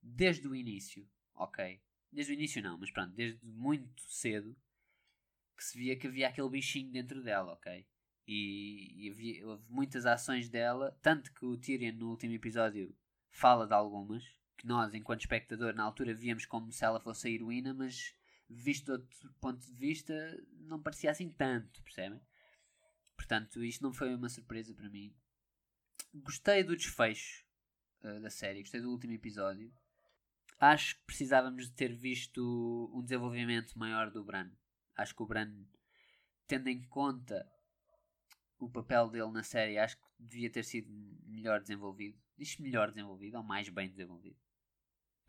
desde 0.00 0.46
o 0.46 0.54
início, 0.54 1.08
ok? 1.34 1.82
Desde 2.12 2.32
o 2.32 2.34
início 2.34 2.62
não, 2.62 2.78
mas 2.78 2.90
pronto, 2.90 3.14
desde 3.14 3.44
muito 3.44 4.02
cedo 4.02 4.56
que 5.56 5.64
se 5.64 5.76
via 5.76 5.96
que 5.96 6.06
havia 6.06 6.28
aquele 6.28 6.48
bichinho 6.48 6.90
dentro 6.92 7.22
dela, 7.22 7.52
ok? 7.54 7.86
E, 8.26 9.06
e 9.06 9.10
havia, 9.10 9.46
houve 9.46 9.64
muitas 9.68 10.06
ações 10.06 10.48
dela, 10.48 10.96
tanto 11.02 11.32
que 11.34 11.44
o 11.44 11.56
Tyrion 11.56 11.96
no 11.96 12.10
último 12.10 12.34
episódio 12.34 12.94
fala 13.30 13.66
de 13.66 13.74
algumas, 13.74 14.22
que 14.58 14.66
nós, 14.66 14.92
enquanto 14.92 15.20
espectador, 15.20 15.72
na 15.72 15.84
altura 15.84 16.12
víamos 16.12 16.44
como 16.44 16.70
se 16.72 16.84
ela 16.84 17.00
fosse 17.00 17.28
a 17.28 17.30
heroína, 17.30 17.72
mas 17.72 18.14
visto 18.50 18.86
de 18.86 18.92
outro 18.92 19.34
ponto 19.40 19.64
de 19.64 19.72
vista, 19.72 20.14
não 20.60 20.82
parecia 20.82 21.10
assim 21.10 21.30
tanto, 21.30 21.82
percebem? 21.82 22.20
Portanto, 23.16 23.64
isto 23.64 23.82
não 23.82 23.92
foi 23.92 24.14
uma 24.14 24.28
surpresa 24.28 24.74
para 24.74 24.88
mim. 24.88 25.14
Gostei 26.14 26.64
do 26.64 26.76
desfecho 26.76 27.44
uh, 28.02 28.20
da 28.20 28.30
série, 28.30 28.60
gostei 28.60 28.80
do 28.80 28.90
último 28.90 29.12
episódio. 29.12 29.72
Acho 30.58 30.96
que 30.96 31.04
precisávamos 31.04 31.66
de 31.66 31.72
ter 31.72 31.94
visto 31.94 32.90
um 32.92 33.02
desenvolvimento 33.02 33.78
maior 33.78 34.10
do 34.10 34.24
Bran. 34.24 34.50
Acho 34.96 35.14
que 35.14 35.22
o 35.22 35.26
Bran, 35.26 35.52
tendo 36.46 36.68
em 36.68 36.82
conta 36.82 37.48
o 38.58 38.68
papel 38.68 39.08
dele 39.08 39.30
na 39.30 39.44
série, 39.44 39.78
acho 39.78 39.96
que 39.96 40.04
devia 40.18 40.50
ter 40.50 40.64
sido 40.64 40.90
melhor 41.26 41.60
desenvolvido. 41.60 42.18
Diz 42.36 42.56
melhor 42.58 42.88
desenvolvido 42.88 43.36
ou 43.36 43.44
mais 43.44 43.68
bem 43.68 43.88
desenvolvido. 43.88 44.47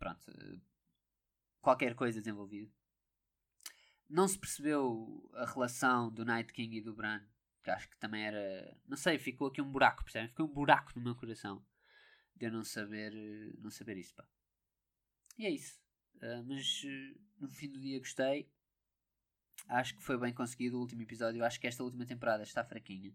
Pronto. 0.00 0.32
Qualquer 1.60 1.94
coisa 1.94 2.20
desenvolvido. 2.20 2.72
Não 4.08 4.26
se 4.26 4.38
percebeu 4.38 5.30
a 5.34 5.44
relação 5.44 6.10
do 6.10 6.24
Night 6.24 6.52
King 6.54 6.78
e 6.78 6.80
do 6.80 6.94
Bran. 6.94 7.22
Que 7.62 7.70
acho 7.70 7.88
que 7.90 7.98
também 7.98 8.24
era. 8.24 8.76
Não 8.88 8.96
sei, 8.96 9.18
ficou 9.18 9.48
aqui 9.48 9.60
um 9.60 9.70
buraco, 9.70 10.02
percebem? 10.02 10.28
Ficou 10.28 10.46
um 10.46 10.52
buraco 10.52 10.90
no 10.96 11.02
meu 11.02 11.14
coração 11.14 11.62
de 12.34 12.46
eu 12.46 12.50
não 12.50 12.64
saber, 12.64 13.12
não 13.58 13.70
saber 13.70 13.98
isso, 13.98 14.14
pá. 14.14 14.26
E 15.38 15.44
é 15.44 15.50
isso. 15.50 15.78
Uh, 16.16 16.42
mas 16.46 16.82
no 17.38 17.48
fim 17.50 17.68
do 17.68 17.78
dia 17.78 17.98
gostei. 17.98 18.50
Acho 19.68 19.94
que 19.94 20.02
foi 20.02 20.18
bem 20.18 20.32
conseguido 20.32 20.78
o 20.78 20.80
último 20.80 21.02
episódio. 21.02 21.44
Acho 21.44 21.60
que 21.60 21.66
esta 21.66 21.84
última 21.84 22.06
temporada 22.06 22.42
está 22.42 22.64
fraquinha. 22.64 23.14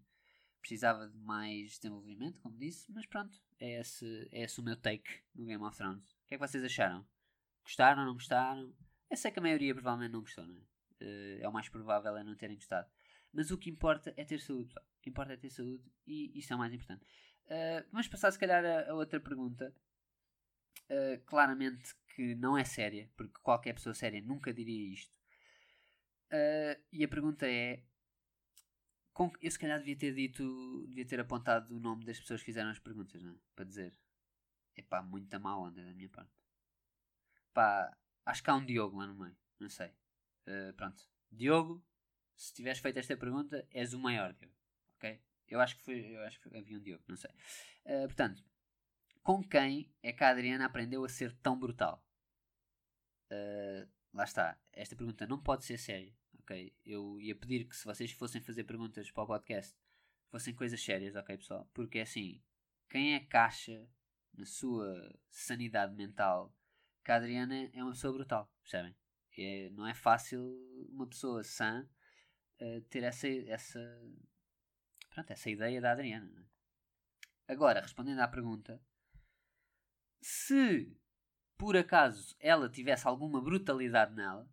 Precisava 0.61 1.07
de 1.07 1.17
mais 1.17 1.79
desenvolvimento, 1.79 2.39
como 2.39 2.57
disse, 2.57 2.91
mas 2.91 3.07
pronto, 3.07 3.41
é 3.59 3.79
esse, 3.81 4.29
é 4.31 4.43
esse 4.43 4.59
o 4.59 4.63
meu 4.63 4.75
take 4.75 5.23
no 5.33 5.45
Game 5.45 5.63
of 5.63 5.75
Thrones. 5.75 6.14
O 6.25 6.27
que 6.27 6.35
é 6.35 6.38
que 6.38 6.47
vocês 6.47 6.63
acharam? 6.63 7.05
Gostaram, 7.63 8.01
ou 8.01 8.07
não 8.07 8.13
gostaram? 8.15 8.73
Eu 9.09 9.17
sei 9.17 9.31
que 9.31 9.39
a 9.39 9.41
maioria 9.41 9.73
provavelmente 9.73 10.11
não 10.11 10.21
gostou, 10.21 10.45
não 10.45 10.55
é? 10.55 10.59
Uh, 11.01 11.43
é 11.43 11.47
o 11.47 11.53
mais 11.53 11.69
provável 11.69 12.17
é 12.17 12.23
não 12.23 12.35
terem 12.35 12.55
gostado. 12.55 12.89
Mas 13.31 13.51
o 13.51 13.57
que 13.57 13.69
importa 13.69 14.13
é 14.17 14.23
ter 14.23 14.39
saúde, 14.39 14.73
O 14.75 15.01
que 15.01 15.09
importa 15.09 15.33
é 15.33 15.38
ter 15.38 15.49
saúde 15.49 15.83
e 16.07 16.38
isso 16.38 16.51
é 16.51 16.55
o 16.55 16.59
mais 16.59 16.73
importante. 16.73 17.03
Uh, 17.45 17.85
vamos 17.91 18.07
passar, 18.07 18.31
se 18.31 18.39
calhar, 18.39 18.65
a, 18.65 18.89
a 18.89 18.93
outra 18.95 19.19
pergunta. 19.19 19.73
Uh, 20.89 21.19
claramente 21.25 21.95
que 22.15 22.35
não 22.35 22.57
é 22.57 22.63
séria, 22.63 23.09
porque 23.15 23.39
qualquer 23.41 23.73
pessoa 23.73 23.93
séria 23.93 24.21
nunca 24.21 24.53
diria 24.53 24.93
isto. 24.93 25.13
Uh, 26.31 26.81
e 26.91 27.03
a 27.03 27.07
pergunta 27.07 27.47
é: 27.47 27.83
com, 29.13 29.31
eu 29.41 29.51
se 29.51 29.59
calhar 29.59 29.77
devia 29.79 29.97
ter 29.97 30.13
dito, 30.13 30.85
devia 30.88 31.05
ter 31.05 31.19
apontado 31.19 31.75
o 31.75 31.79
nome 31.79 32.03
das 32.03 32.19
pessoas 32.19 32.41
que 32.41 32.45
fizeram 32.47 32.69
as 32.69 32.79
perguntas, 32.79 33.21
não 33.21 33.33
é? 33.33 33.35
Para 33.55 33.65
dizer: 33.65 33.93
é 34.75 34.81
pá, 34.81 35.01
muita 35.01 35.39
má 35.39 35.57
onda 35.57 35.83
da 35.83 35.93
minha 35.93 36.09
parte. 36.09 36.31
Pá, 37.53 37.97
acho 38.25 38.43
que 38.43 38.49
há 38.49 38.55
um 38.55 38.65
Diogo 38.65 38.97
lá 38.97 39.07
no 39.07 39.15
meio, 39.15 39.38
não 39.59 39.69
sei. 39.69 39.91
Uh, 40.47 40.73
pronto, 40.75 41.03
Diogo, 41.31 41.83
se 42.35 42.53
tiveres 42.53 42.79
feito 42.79 42.99
esta 42.99 43.15
pergunta, 43.17 43.67
és 43.71 43.93
o 43.93 43.99
maior, 43.99 44.33
Diogo, 44.33 44.55
ok? 44.97 45.21
Eu 45.47 45.61
acho 45.61 45.77
que 45.77 45.83
foi, 45.83 46.15
eu 46.15 46.21
acho 46.23 46.39
que 46.39 46.55
havia 46.55 46.77
um 46.77 46.81
Diogo, 46.81 47.03
não 47.07 47.15
sei. 47.15 47.31
Uh, 47.85 48.07
portanto, 48.07 48.43
com 49.23 49.43
quem 49.43 49.91
é 50.03 50.13
que 50.13 50.23
a 50.23 50.29
Adriana 50.29 50.65
aprendeu 50.65 51.03
a 51.03 51.09
ser 51.09 51.33
tão 51.38 51.57
brutal? 51.57 52.05
Uh, 53.31 53.89
lá 54.13 54.23
está, 54.23 54.59
esta 54.71 54.95
pergunta 54.95 55.25
não 55.25 55.41
pode 55.41 55.65
ser 55.65 55.77
séria, 55.77 56.13
ok? 56.39 56.75
Eu 56.85 57.19
ia 57.19 57.35
pedir 57.35 57.65
que 57.65 57.75
se 57.75 57.85
vocês 57.85 58.11
fossem 58.11 58.41
fazer 58.41 58.63
perguntas 58.65 59.09
para 59.11 59.23
o 59.23 59.27
podcast, 59.27 59.75
fossem 60.29 60.53
coisas 60.53 60.81
sérias, 60.83 61.15
ok 61.15 61.38
pessoal? 61.38 61.69
Porque 61.73 61.99
é 61.99 62.01
assim, 62.01 62.41
quem 62.89 63.15
é 63.15 63.19
que 63.19 63.35
acha, 63.35 63.88
na 64.37 64.45
sua 64.45 65.17
sanidade 65.29 65.95
mental, 65.95 66.53
que 67.03 67.11
a 67.11 67.15
Adriana 67.15 67.69
é 67.73 67.83
uma 67.83 67.91
pessoa 67.91 68.13
brutal, 68.13 68.51
percebem? 68.61 68.95
É, 69.37 69.69
não 69.71 69.85
é 69.85 69.93
fácil 69.93 70.41
uma 70.89 71.07
pessoa 71.07 71.43
sã 71.43 71.87
uh, 72.61 72.81
ter 72.89 73.03
essa, 73.03 73.27
essa, 73.27 73.79
pronto, 75.09 75.31
essa 75.31 75.49
ideia 75.49 75.81
da 75.81 75.91
Adriana. 75.91 76.31
É? 77.47 77.53
Agora, 77.53 77.81
respondendo 77.81 78.19
à 78.19 78.27
pergunta, 78.27 78.81
se 80.21 80.95
por 81.57 81.77
acaso 81.77 82.35
ela 82.39 82.69
tivesse 82.69 83.07
alguma 83.07 83.41
brutalidade 83.41 84.15
nela, 84.15 84.49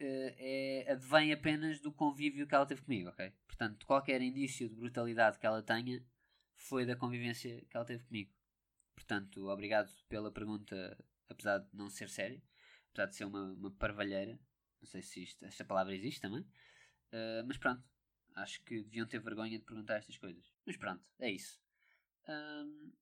eh, 0.00 0.84
é, 0.86 0.92
advém 0.92 1.32
apenas 1.32 1.80
do 1.80 1.92
convívio 1.92 2.46
que 2.46 2.54
ela 2.54 2.66
teve 2.66 2.82
comigo, 2.82 3.08
ok? 3.10 3.32
Portanto, 3.46 3.86
qualquer 3.86 4.20
indício 4.20 4.68
de 4.68 4.74
brutalidade 4.74 5.38
que 5.38 5.46
ela 5.46 5.62
tenha 5.62 6.04
foi 6.56 6.84
da 6.84 6.96
convivência 6.96 7.64
que 7.70 7.76
ela 7.76 7.86
teve 7.86 8.04
comigo. 8.04 8.32
Portanto, 8.94 9.48
obrigado 9.48 9.92
pela 10.08 10.30
pergunta, 10.30 10.96
apesar 11.28 11.58
de 11.58 11.68
não 11.72 11.90
ser 11.90 12.08
séria, 12.08 12.42
apesar 12.90 13.06
de 13.06 13.16
ser 13.16 13.24
uma, 13.24 13.52
uma 13.52 13.70
parvalheira. 13.70 14.38
Não 14.80 14.86
sei 14.86 15.02
se 15.02 15.22
isto, 15.22 15.44
esta 15.44 15.64
palavra 15.64 15.94
existe 15.94 16.20
também. 16.20 16.42
Uh, 17.12 17.44
mas 17.46 17.56
pronto, 17.56 17.82
acho 18.34 18.62
que 18.64 18.82
deviam 18.82 19.06
ter 19.06 19.20
vergonha 19.20 19.58
de 19.58 19.64
perguntar 19.64 19.96
estas 19.96 20.18
coisas. 20.18 20.44
Mas 20.66 20.76
pronto, 20.76 21.02
é 21.18 21.30
isso. 21.30 21.60
Um, 22.28 22.92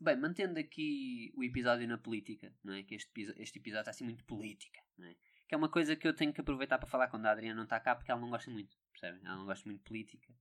bem, 0.00 0.16
mantendo 0.16 0.58
aqui 0.58 1.32
o 1.36 1.42
episódio 1.42 1.86
na 1.88 1.98
política, 1.98 2.54
não 2.62 2.74
é? 2.74 2.82
Que 2.82 2.94
este, 2.94 3.10
este 3.38 3.58
episódio 3.58 3.82
está 3.82 3.90
assim 3.90 4.04
muito 4.04 4.24
política, 4.24 4.80
não 4.96 5.06
é? 5.06 5.14
Que 5.48 5.54
é 5.54 5.58
uma 5.58 5.68
coisa 5.68 5.94
que 5.96 6.06
eu 6.06 6.14
tenho 6.14 6.32
que 6.32 6.40
aproveitar 6.40 6.78
para 6.78 6.88
falar 6.88 7.08
quando 7.08 7.26
a 7.26 7.30
Adriana 7.30 7.56
não 7.56 7.64
está 7.64 7.78
cá, 7.78 7.94
porque 7.94 8.10
ela 8.10 8.20
não 8.20 8.30
gosta 8.30 8.50
muito, 8.50 8.76
percebem? 8.92 9.20
Ela 9.24 9.36
não 9.36 9.46
gosta 9.46 9.68
muito 9.68 9.78
de 9.78 9.84
política. 9.84 10.34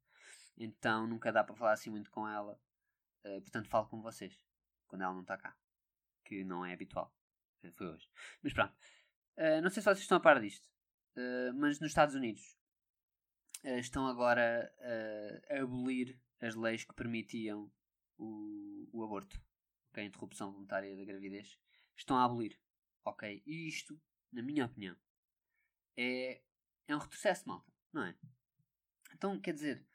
Então 0.57 1.05
nunca 1.07 1.31
dá 1.31 1.43
para 1.43 1.55
falar 1.55 1.73
assim 1.73 1.89
muito 1.89 2.09
com 2.09 2.27
ela. 2.27 2.59
Uh, 3.23 3.41
portanto, 3.41 3.67
falo 3.69 3.87
com 3.87 4.01
vocês 4.01 4.37
quando 4.87 5.03
ela 5.03 5.13
não 5.13 5.21
está 5.21 5.37
cá. 5.37 5.57
Que 6.23 6.43
não 6.43 6.65
é 6.65 6.73
habitual. 6.73 7.13
Foi 7.73 7.87
hoje. 7.87 8.09
Mas 8.41 8.53
pronto. 8.53 8.75
Uh, 9.37 9.61
não 9.61 9.69
sei 9.69 9.81
se 9.81 9.85
vocês 9.85 9.99
estão 9.99 10.17
a 10.17 10.21
par 10.21 10.39
disto. 10.39 10.67
Uh, 11.15 11.53
mas 11.55 11.79
nos 11.79 11.91
Estados 11.91 12.15
Unidos 12.15 12.57
estão 13.79 14.05
agora 14.05 14.71
a 15.49 15.61
abolir 15.61 16.21
as 16.39 16.53
leis 16.53 16.83
que 16.83 16.93
permitiam 16.93 17.71
o, 18.17 18.87
o 18.93 19.03
aborto. 19.03 19.41
Okay? 19.89 20.03
A 20.03 20.07
interrupção 20.07 20.51
voluntária 20.51 20.95
da 20.95 21.03
gravidez. 21.03 21.57
Estão 21.97 22.17
a 22.17 22.25
abolir. 22.25 22.59
Ok? 23.03 23.41
E 23.45 23.67
isto, 23.67 23.99
na 24.31 24.43
minha 24.43 24.65
opinião, 24.65 24.95
é, 25.97 26.41
é 26.87 26.95
um 26.95 26.99
retrocesso, 26.99 27.47
malta. 27.47 27.71
Não 27.91 28.03
é? 28.03 28.15
Então, 29.13 29.39
quer 29.39 29.53
dizer, 29.53 29.85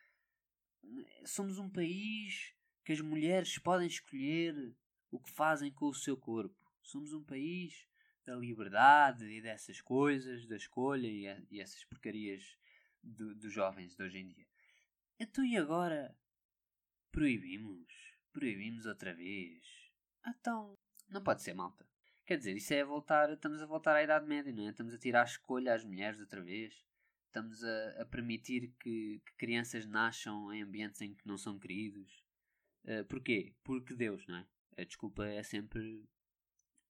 somos 1.24 1.58
um 1.58 1.68
país 1.68 2.54
que 2.84 2.92
as 2.92 3.00
mulheres 3.00 3.58
podem 3.58 3.86
escolher 3.86 4.74
o 5.10 5.18
que 5.18 5.30
fazem 5.30 5.72
com 5.72 5.86
o 5.86 5.94
seu 5.94 6.16
corpo. 6.16 6.56
Somos 6.82 7.12
um 7.12 7.22
país 7.22 7.86
da 8.24 8.34
liberdade 8.36 9.24
e 9.26 9.40
dessas 9.40 9.80
coisas, 9.80 10.46
da 10.46 10.56
escolha 10.56 11.06
e, 11.06 11.26
e 11.50 11.60
essas 11.60 11.84
porcarias 11.84 12.56
dos 13.02 13.52
jovens 13.52 13.96
de 13.96 14.02
hoje 14.02 14.18
em 14.18 14.28
dia. 14.28 14.46
Então 15.18 15.44
e 15.44 15.56
agora? 15.56 16.16
Proibimos? 17.10 17.92
Proibimos 18.32 18.86
outra 18.86 19.14
vez? 19.14 19.64
Então, 20.26 20.78
não 21.08 21.22
pode 21.22 21.42
ser, 21.42 21.54
malta. 21.54 21.88
Quer 22.24 22.38
dizer, 22.38 22.56
isso 22.56 22.72
é 22.72 22.84
voltar, 22.84 23.32
estamos 23.32 23.60
a 23.60 23.66
voltar 23.66 23.96
à 23.96 24.02
Idade 24.02 24.26
Média, 24.26 24.52
não 24.52 24.66
é? 24.66 24.70
Estamos 24.70 24.94
a 24.94 24.98
tirar 24.98 25.22
a 25.22 25.24
escolha 25.24 25.74
às 25.74 25.84
mulheres 25.84 26.20
outra 26.20 26.40
vez. 26.40 26.84
Estamos 27.26 27.64
a, 27.64 28.02
a 28.02 28.06
permitir 28.06 28.72
que, 28.78 29.20
que 29.26 29.32
crianças 29.36 29.86
nasçam 29.86 30.52
em 30.52 30.62
ambientes 30.62 31.00
em 31.00 31.14
que 31.14 31.26
não 31.26 31.36
são 31.36 31.58
queridos. 31.58 32.24
Uh, 32.84 33.04
porquê? 33.06 33.54
Porque 33.64 33.94
Deus, 33.94 34.24
não 34.28 34.36
é? 34.36 34.46
A 34.76 34.84
desculpa 34.84 35.24
é 35.26 35.42
sempre. 35.42 36.08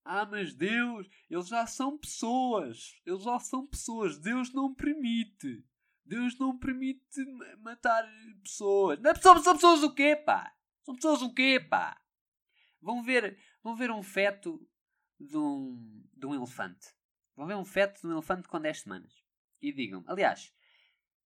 Ah, 0.04 0.26
mas 0.26 0.54
Deus, 0.54 1.08
eles 1.28 1.48
já 1.48 1.66
são 1.66 1.98
pessoas. 1.98 3.00
Eles 3.04 3.22
já 3.22 3.38
são 3.38 3.66
pessoas. 3.66 4.18
Deus 4.18 4.52
não 4.52 4.74
permite. 4.74 5.64
Deus 6.04 6.38
não 6.38 6.58
permite 6.58 7.24
matar 7.58 8.04
pessoas. 8.42 8.98
Não, 9.00 9.14
são, 9.14 9.42
são 9.42 9.54
pessoas 9.54 9.82
o 9.82 9.94
quê, 9.94 10.16
pá? 10.16 10.54
São 10.82 10.94
pessoas 10.94 11.22
o 11.22 11.32
quê, 11.32 11.60
pá? 11.60 12.00
Vão 12.80 13.02
ver, 13.02 13.38
vão 13.62 13.76
ver 13.76 13.90
um 13.90 14.02
feto 14.02 14.66
de 15.18 15.36
um, 15.36 16.02
de 16.16 16.26
um 16.26 16.34
elefante. 16.34 16.88
Vão 17.36 17.46
ver 17.46 17.54
um 17.54 17.64
feto 17.64 18.00
de 18.00 18.06
um 18.06 18.12
elefante 18.12 18.48
com 18.48 18.60
10 18.60 18.80
semanas. 18.80 19.24
E 19.60 19.72
digam, 19.72 20.02
aliás, 20.06 20.52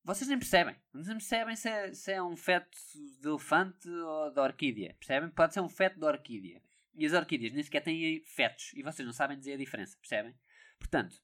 vocês 0.09 0.27
nem 0.27 0.39
percebem. 0.39 0.75
Vocês 0.91 1.07
nem 1.07 1.17
percebem 1.17 1.55
se 1.55 1.69
é, 1.69 1.93
se 1.93 2.11
é 2.11 2.23
um 2.23 2.35
feto 2.35 2.75
de 3.21 3.27
elefante 3.27 3.87
ou 3.87 4.31
de 4.31 4.39
orquídea. 4.39 4.95
Percebem? 4.95 5.29
Pode 5.29 5.53
ser 5.53 5.61
um 5.61 5.69
feto 5.69 5.99
de 5.99 6.05
orquídea. 6.05 6.63
E 6.95 7.05
as 7.05 7.13
orquídeas 7.13 7.53
nem 7.53 7.61
sequer 7.61 7.83
têm 7.83 8.19
fetos. 8.23 8.73
E 8.73 8.81
vocês 8.81 9.05
não 9.05 9.13
sabem 9.13 9.37
dizer 9.37 9.53
a 9.53 9.57
diferença. 9.57 9.95
Percebem? 9.99 10.33
Portanto, 10.79 11.15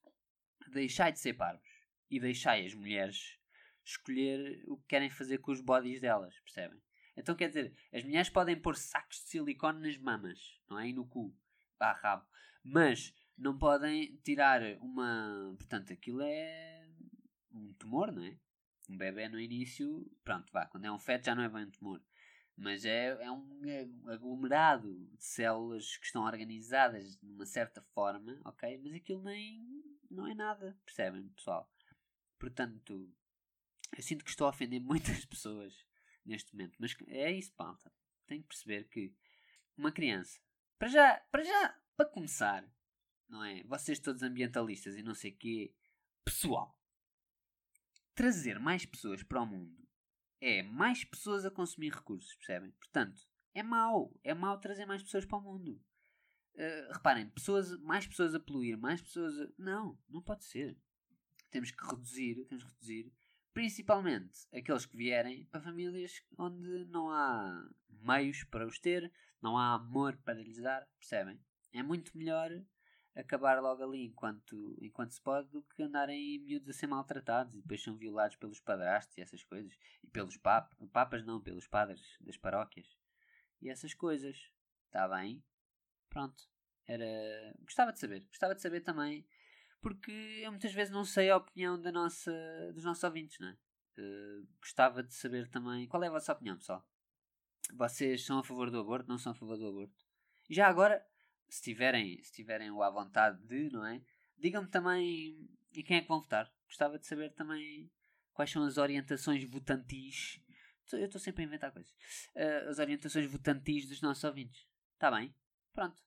deixai 0.71 1.12
de 1.12 1.19
ser 1.19 1.34
parvos. 1.34 1.67
E 2.12 2.19
deixai 2.19 2.63
as 2.63 2.76
mulheres 2.76 3.39
escolher 3.84 4.63
o 4.67 4.78
que 4.78 4.88
querem 4.88 5.10
fazer 5.10 5.39
com 5.39 5.52
os 5.52 5.62
bodies 5.62 6.00
delas. 6.00 6.39
Percebem? 6.41 6.80
Então 7.17 7.36
quer 7.36 7.48
dizer, 7.48 7.76
as 7.91 8.04
mulheres 8.04 8.30
podem 8.30 8.56
pôr 8.56 8.76
sacos 8.76 9.17
de 9.24 9.30
silicone 9.30 9.82
nas 9.82 9.98
mamas. 9.98 10.62
Não 10.69 10.78
é? 10.78 10.89
E 10.89 10.93
no 10.93 11.08
cu. 11.08 11.36
Pá, 11.80 11.91
rabo. 11.93 12.28
Mas 12.63 13.15
não 13.36 13.58
podem 13.58 14.15
tirar 14.17 14.62
uma. 14.80 15.56
Portanto, 15.58 15.91
aquilo 15.91 16.21
é 16.21 16.88
um 17.52 17.74
tumor, 17.74 18.12
não 18.12 18.24
é? 18.24 18.38
Um 18.89 18.98
bebê 18.98 19.28
no 19.28 19.39
início, 19.39 20.06
pronto, 20.24 20.52
vá, 20.52 20.65
quando 20.67 20.86
é 20.86 20.91
um 20.91 21.00
feto 21.00 21.26
já 21.26 21.36
não 21.36 21.43
é 21.43 21.50
bem 21.50 21.65
um 21.65 21.71
tumor. 21.71 22.02
Mas 22.58 22.86
é, 22.86 23.08
é 23.08 23.32
um 23.32 23.62
aglomerado 24.08 25.08
de 25.17 25.24
células 25.24 25.98
que 25.98 26.06
estão 26.06 26.24
organizadas 26.24 27.17
de 27.17 27.26
uma 27.26 27.45
certa 27.45 27.82
forma, 27.93 28.39
ok? 28.45 28.78
Mas 28.78 28.93
aquilo 28.93 29.24
nem. 29.24 29.84
não 30.10 30.26
é 30.26 30.34
nada, 30.34 30.78
percebem, 30.86 31.28
pessoal? 31.30 31.69
Portanto, 32.39 33.13
eu 33.95 34.04
sinto 34.04 34.24
que 34.24 34.30
estou 34.30 34.48
a 34.48 34.52
ofender 34.52 34.80
muitas 34.80 35.26
pessoas 35.26 35.86
neste 36.26 36.54
momento. 36.54 36.78
Mas 36.80 36.95
é 37.08 37.32
isso, 37.32 37.54
pauta. 37.54 37.91
Tem 38.26 38.41
que 38.41 38.48
perceber 38.48 38.86
que 38.86 39.13
uma 39.78 39.91
criança, 39.91 40.39
para 40.80 40.88
já, 40.88 41.19
para 41.32 41.43
já, 41.43 41.80
para 41.98 42.10
começar, 42.10 42.65
não 43.28 43.43
é? 43.43 43.63
Vocês 43.63 44.00
todos 44.00 44.24
ambientalistas 44.24 44.95
e 44.95 45.04
não 45.04 45.13
sei 45.13 45.32
quê, 45.32 45.74
pessoal, 46.24 46.74
trazer 48.15 48.60
mais 48.60 48.86
pessoas 48.86 49.21
para 49.21 49.41
o 49.41 49.45
mundo 49.45 49.86
é 50.41 50.63
mais 50.63 51.04
pessoas 51.04 51.45
a 51.45 51.51
consumir 51.51 51.93
recursos, 51.93 52.34
percebem? 52.36 52.71
Portanto, 52.71 53.21
é 53.54 53.63
mau. 53.63 54.13
É 54.23 54.34
mau 54.34 54.60
trazer 54.60 54.86
mais 54.86 55.01
pessoas 55.04 55.25
para 55.25 55.38
o 55.38 55.41
mundo. 55.41 55.82
Uh, 56.54 56.93
reparem, 56.93 57.30
pessoas, 57.30 57.78
mais 57.80 58.08
pessoas 58.08 58.34
a 58.34 58.39
poluir, 58.39 58.78
mais 58.78 59.01
pessoas 59.01 59.38
a... 59.39 59.47
Não, 59.58 59.99
não 60.08 60.21
pode 60.21 60.45
ser. 60.45 60.78
Temos 61.49 61.71
que 61.71 61.86
reduzir, 61.86 62.45
temos 62.45 62.63
que 62.63 62.69
reduzir, 62.69 63.13
principalmente 63.54 64.47
aqueles 64.54 64.86
que 64.86 64.97
vierem 64.97 65.45
para 65.45 65.62
famílias 65.62 66.21
onde 66.38 66.86
não 66.86 67.10
há 67.10 67.69
meios 67.89 68.43
para 68.43 68.67
os 68.67 68.80
ter, 68.80 69.12
não 69.41 69.58
há 69.58 69.73
amor 69.73 70.17
para 70.17 70.41
lhes 70.41 70.62
dar, 70.62 70.86
percebem? 70.99 71.39
É 71.73 71.82
muito 71.82 72.17
melhor 72.17 72.51
acabar 73.15 73.62
logo 73.62 73.82
ali 73.82 74.04
enquanto, 74.06 74.78
enquanto 74.82 75.12
se 75.12 75.21
pode 75.21 75.49
do 75.49 75.63
que 75.63 75.82
andarem 75.82 76.39
miúdos 76.39 76.69
a 76.69 76.73
ser 76.73 76.88
maltratados 76.88 77.54
e 77.56 77.62
depois 77.62 77.82
são 77.82 77.95
violados 77.95 78.36
pelos 78.36 78.60
padrastos 78.60 79.17
e 79.17 79.21
essas 79.21 79.43
coisas. 79.43 79.78
E 80.04 80.08
pelos 80.08 80.38
papas, 80.38 80.78
papas 80.91 81.25
não, 81.25 81.41
pelos 81.41 81.67
padres 81.67 82.01
das 82.19 82.38
paróquias. 82.38 82.88
E 83.62 83.69
essas 83.69 83.93
coisas. 83.93 84.51
Está 84.88 85.08
bem? 85.08 85.43
Pronto. 86.10 86.43
Era... 86.86 87.06
Gostava 87.62 87.93
de 87.93 87.99
saber. 87.99 88.25
Gostava 88.28 88.54
de 88.54 88.62
saber 88.62 88.82
também. 88.82 89.25
Porque 89.82 90.41
eu 90.43 90.51
muitas 90.51 90.73
vezes 90.73 90.91
não 90.91 91.06
sei 91.06 91.30
a 91.30 91.38
opinião 91.38 91.80
da 91.80 91.91
nossa, 91.91 92.32
dos 92.73 92.84
nossos 92.84 93.04
ouvintes, 93.04 93.39
não 93.39 93.49
é? 93.49 93.58
Uh, 93.97 94.47
gostava 94.60 95.01
de 95.01 95.13
saber 95.13 95.47
também 95.47 95.88
qual 95.88 96.04
é 96.04 96.08
a 96.08 96.12
vossa 96.12 96.34
opinião, 96.34 96.58
pessoal. 96.58 96.86
Vocês 97.73 98.25
são 98.25 98.39
a 98.39 98.43
favor 98.43 98.69
do 98.69 98.80
aborto? 98.80 99.08
Não 99.08 99.17
são 99.17 99.32
a 99.32 99.36
favor 99.36 99.58
do 99.58 99.67
aborto? 99.67 100.06
Já 100.49 100.67
agora, 100.67 101.06
se 101.47 101.62
tiverem, 101.62 102.21
se 102.23 102.31
tiverem 102.31 102.71
o 102.71 102.81
à 102.81 102.89
vontade 102.89 103.41
de, 103.45 103.69
não 103.69 103.86
é? 103.86 104.01
Digam-me 104.38 104.67
também 104.67 105.47
e 105.73 105.84
quem 105.84 105.97
é 105.97 106.01
que 106.01 106.08
vão 106.08 106.21
votar. 106.21 106.51
Gostava 106.67 106.97
de 106.97 107.05
saber 107.05 107.34
também 107.34 107.91
quais 108.34 108.51
são 108.51 108.63
as 108.63 108.77
orientações 108.77 109.43
votantis. 109.43 110.39
Eu 110.91 111.05
estou 111.05 111.19
sempre 111.19 111.43
a 111.43 111.47
inventar 111.47 111.71
coisas. 111.71 111.91
Uh, 112.36 112.69
as 112.69 112.79
orientações 112.79 113.29
votantis 113.29 113.88
dos 113.88 114.01
nossos 114.01 114.23
ouvintes. 114.23 114.67
Está 114.93 115.12
bem? 115.12 115.34
Pronto. 115.73 116.01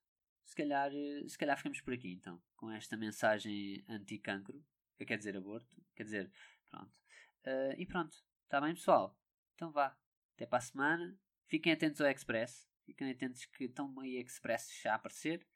Se 0.45 0.55
calhar, 0.55 0.91
se 1.27 1.37
calhar 1.37 1.57
ficamos 1.57 1.81
por 1.81 1.93
aqui 1.93 2.13
então. 2.13 2.41
Com 2.57 2.71
esta 2.71 2.97
mensagem 2.97 3.85
anti-cancro. 3.89 4.65
Quer 4.99 5.19
dizer 5.19 5.37
aborto. 5.37 5.69
Quer 5.95 6.05
dizer, 6.05 6.33
pronto. 6.71 6.93
Uh, 7.45 7.75
e 7.77 7.87
pronto. 7.87 8.17
Está 8.45 8.61
bem, 8.61 8.75
pessoal? 8.75 9.17
Então 9.55 9.71
vá. 9.71 9.97
Até 10.35 10.47
para 10.47 10.59
a 10.59 10.63
semana. 10.63 11.19
Fiquem 11.47 11.73
atentos 11.73 12.01
ao 12.01 12.09
Express. 12.09 12.69
Fiquem 12.89 13.11
atentos 13.11 13.45
que 13.45 13.65
estão 13.65 13.93
aí 14.01 14.17
Express 14.17 14.71
já 14.83 14.93
a 14.93 14.95
aparecer. 14.97 15.47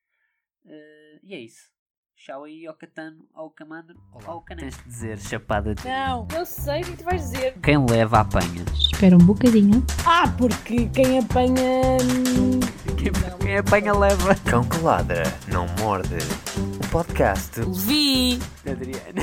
Uh, 0.66 1.18
e 1.22 1.34
é 1.34 1.40
isso. 1.40 1.70
Tchau 2.14 2.44
aí 2.44 2.66
ao 2.66 2.74
Catano, 2.74 3.26
ao 3.32 3.50
Camandro, 3.50 3.98
ao 4.26 4.42
Caneco. 4.42 4.68
Tens 4.68 4.76
de 4.76 4.84
dizer 4.84 5.18
chapada 5.18 5.74
de. 5.74 5.82
Não, 5.82 6.28
eu 6.36 6.44
sei 6.44 6.82
o 6.82 6.84
que 6.84 6.96
tu 6.98 7.04
vais 7.04 7.22
dizer. 7.22 7.58
Quem 7.62 7.84
leva 7.86 8.20
apanha. 8.20 8.62
Espera 8.92 9.16
um 9.16 9.24
bocadinho. 9.24 9.82
Ah, 10.06 10.30
porque 10.36 10.90
quem 10.90 11.20
apanha. 11.20 11.96
hum, 12.38 12.60
Quem, 12.98 13.10
quem 13.40 13.56
apanha 13.56 13.94
leva. 13.94 14.34
Cão 14.48 14.62
que 14.68 14.76
ladra, 14.76 15.22
não 15.50 15.66
morde. 15.80 16.16
Um 16.58 16.88
podcast 16.90 17.62
Vi! 17.86 18.38
Adriana. 18.70 19.22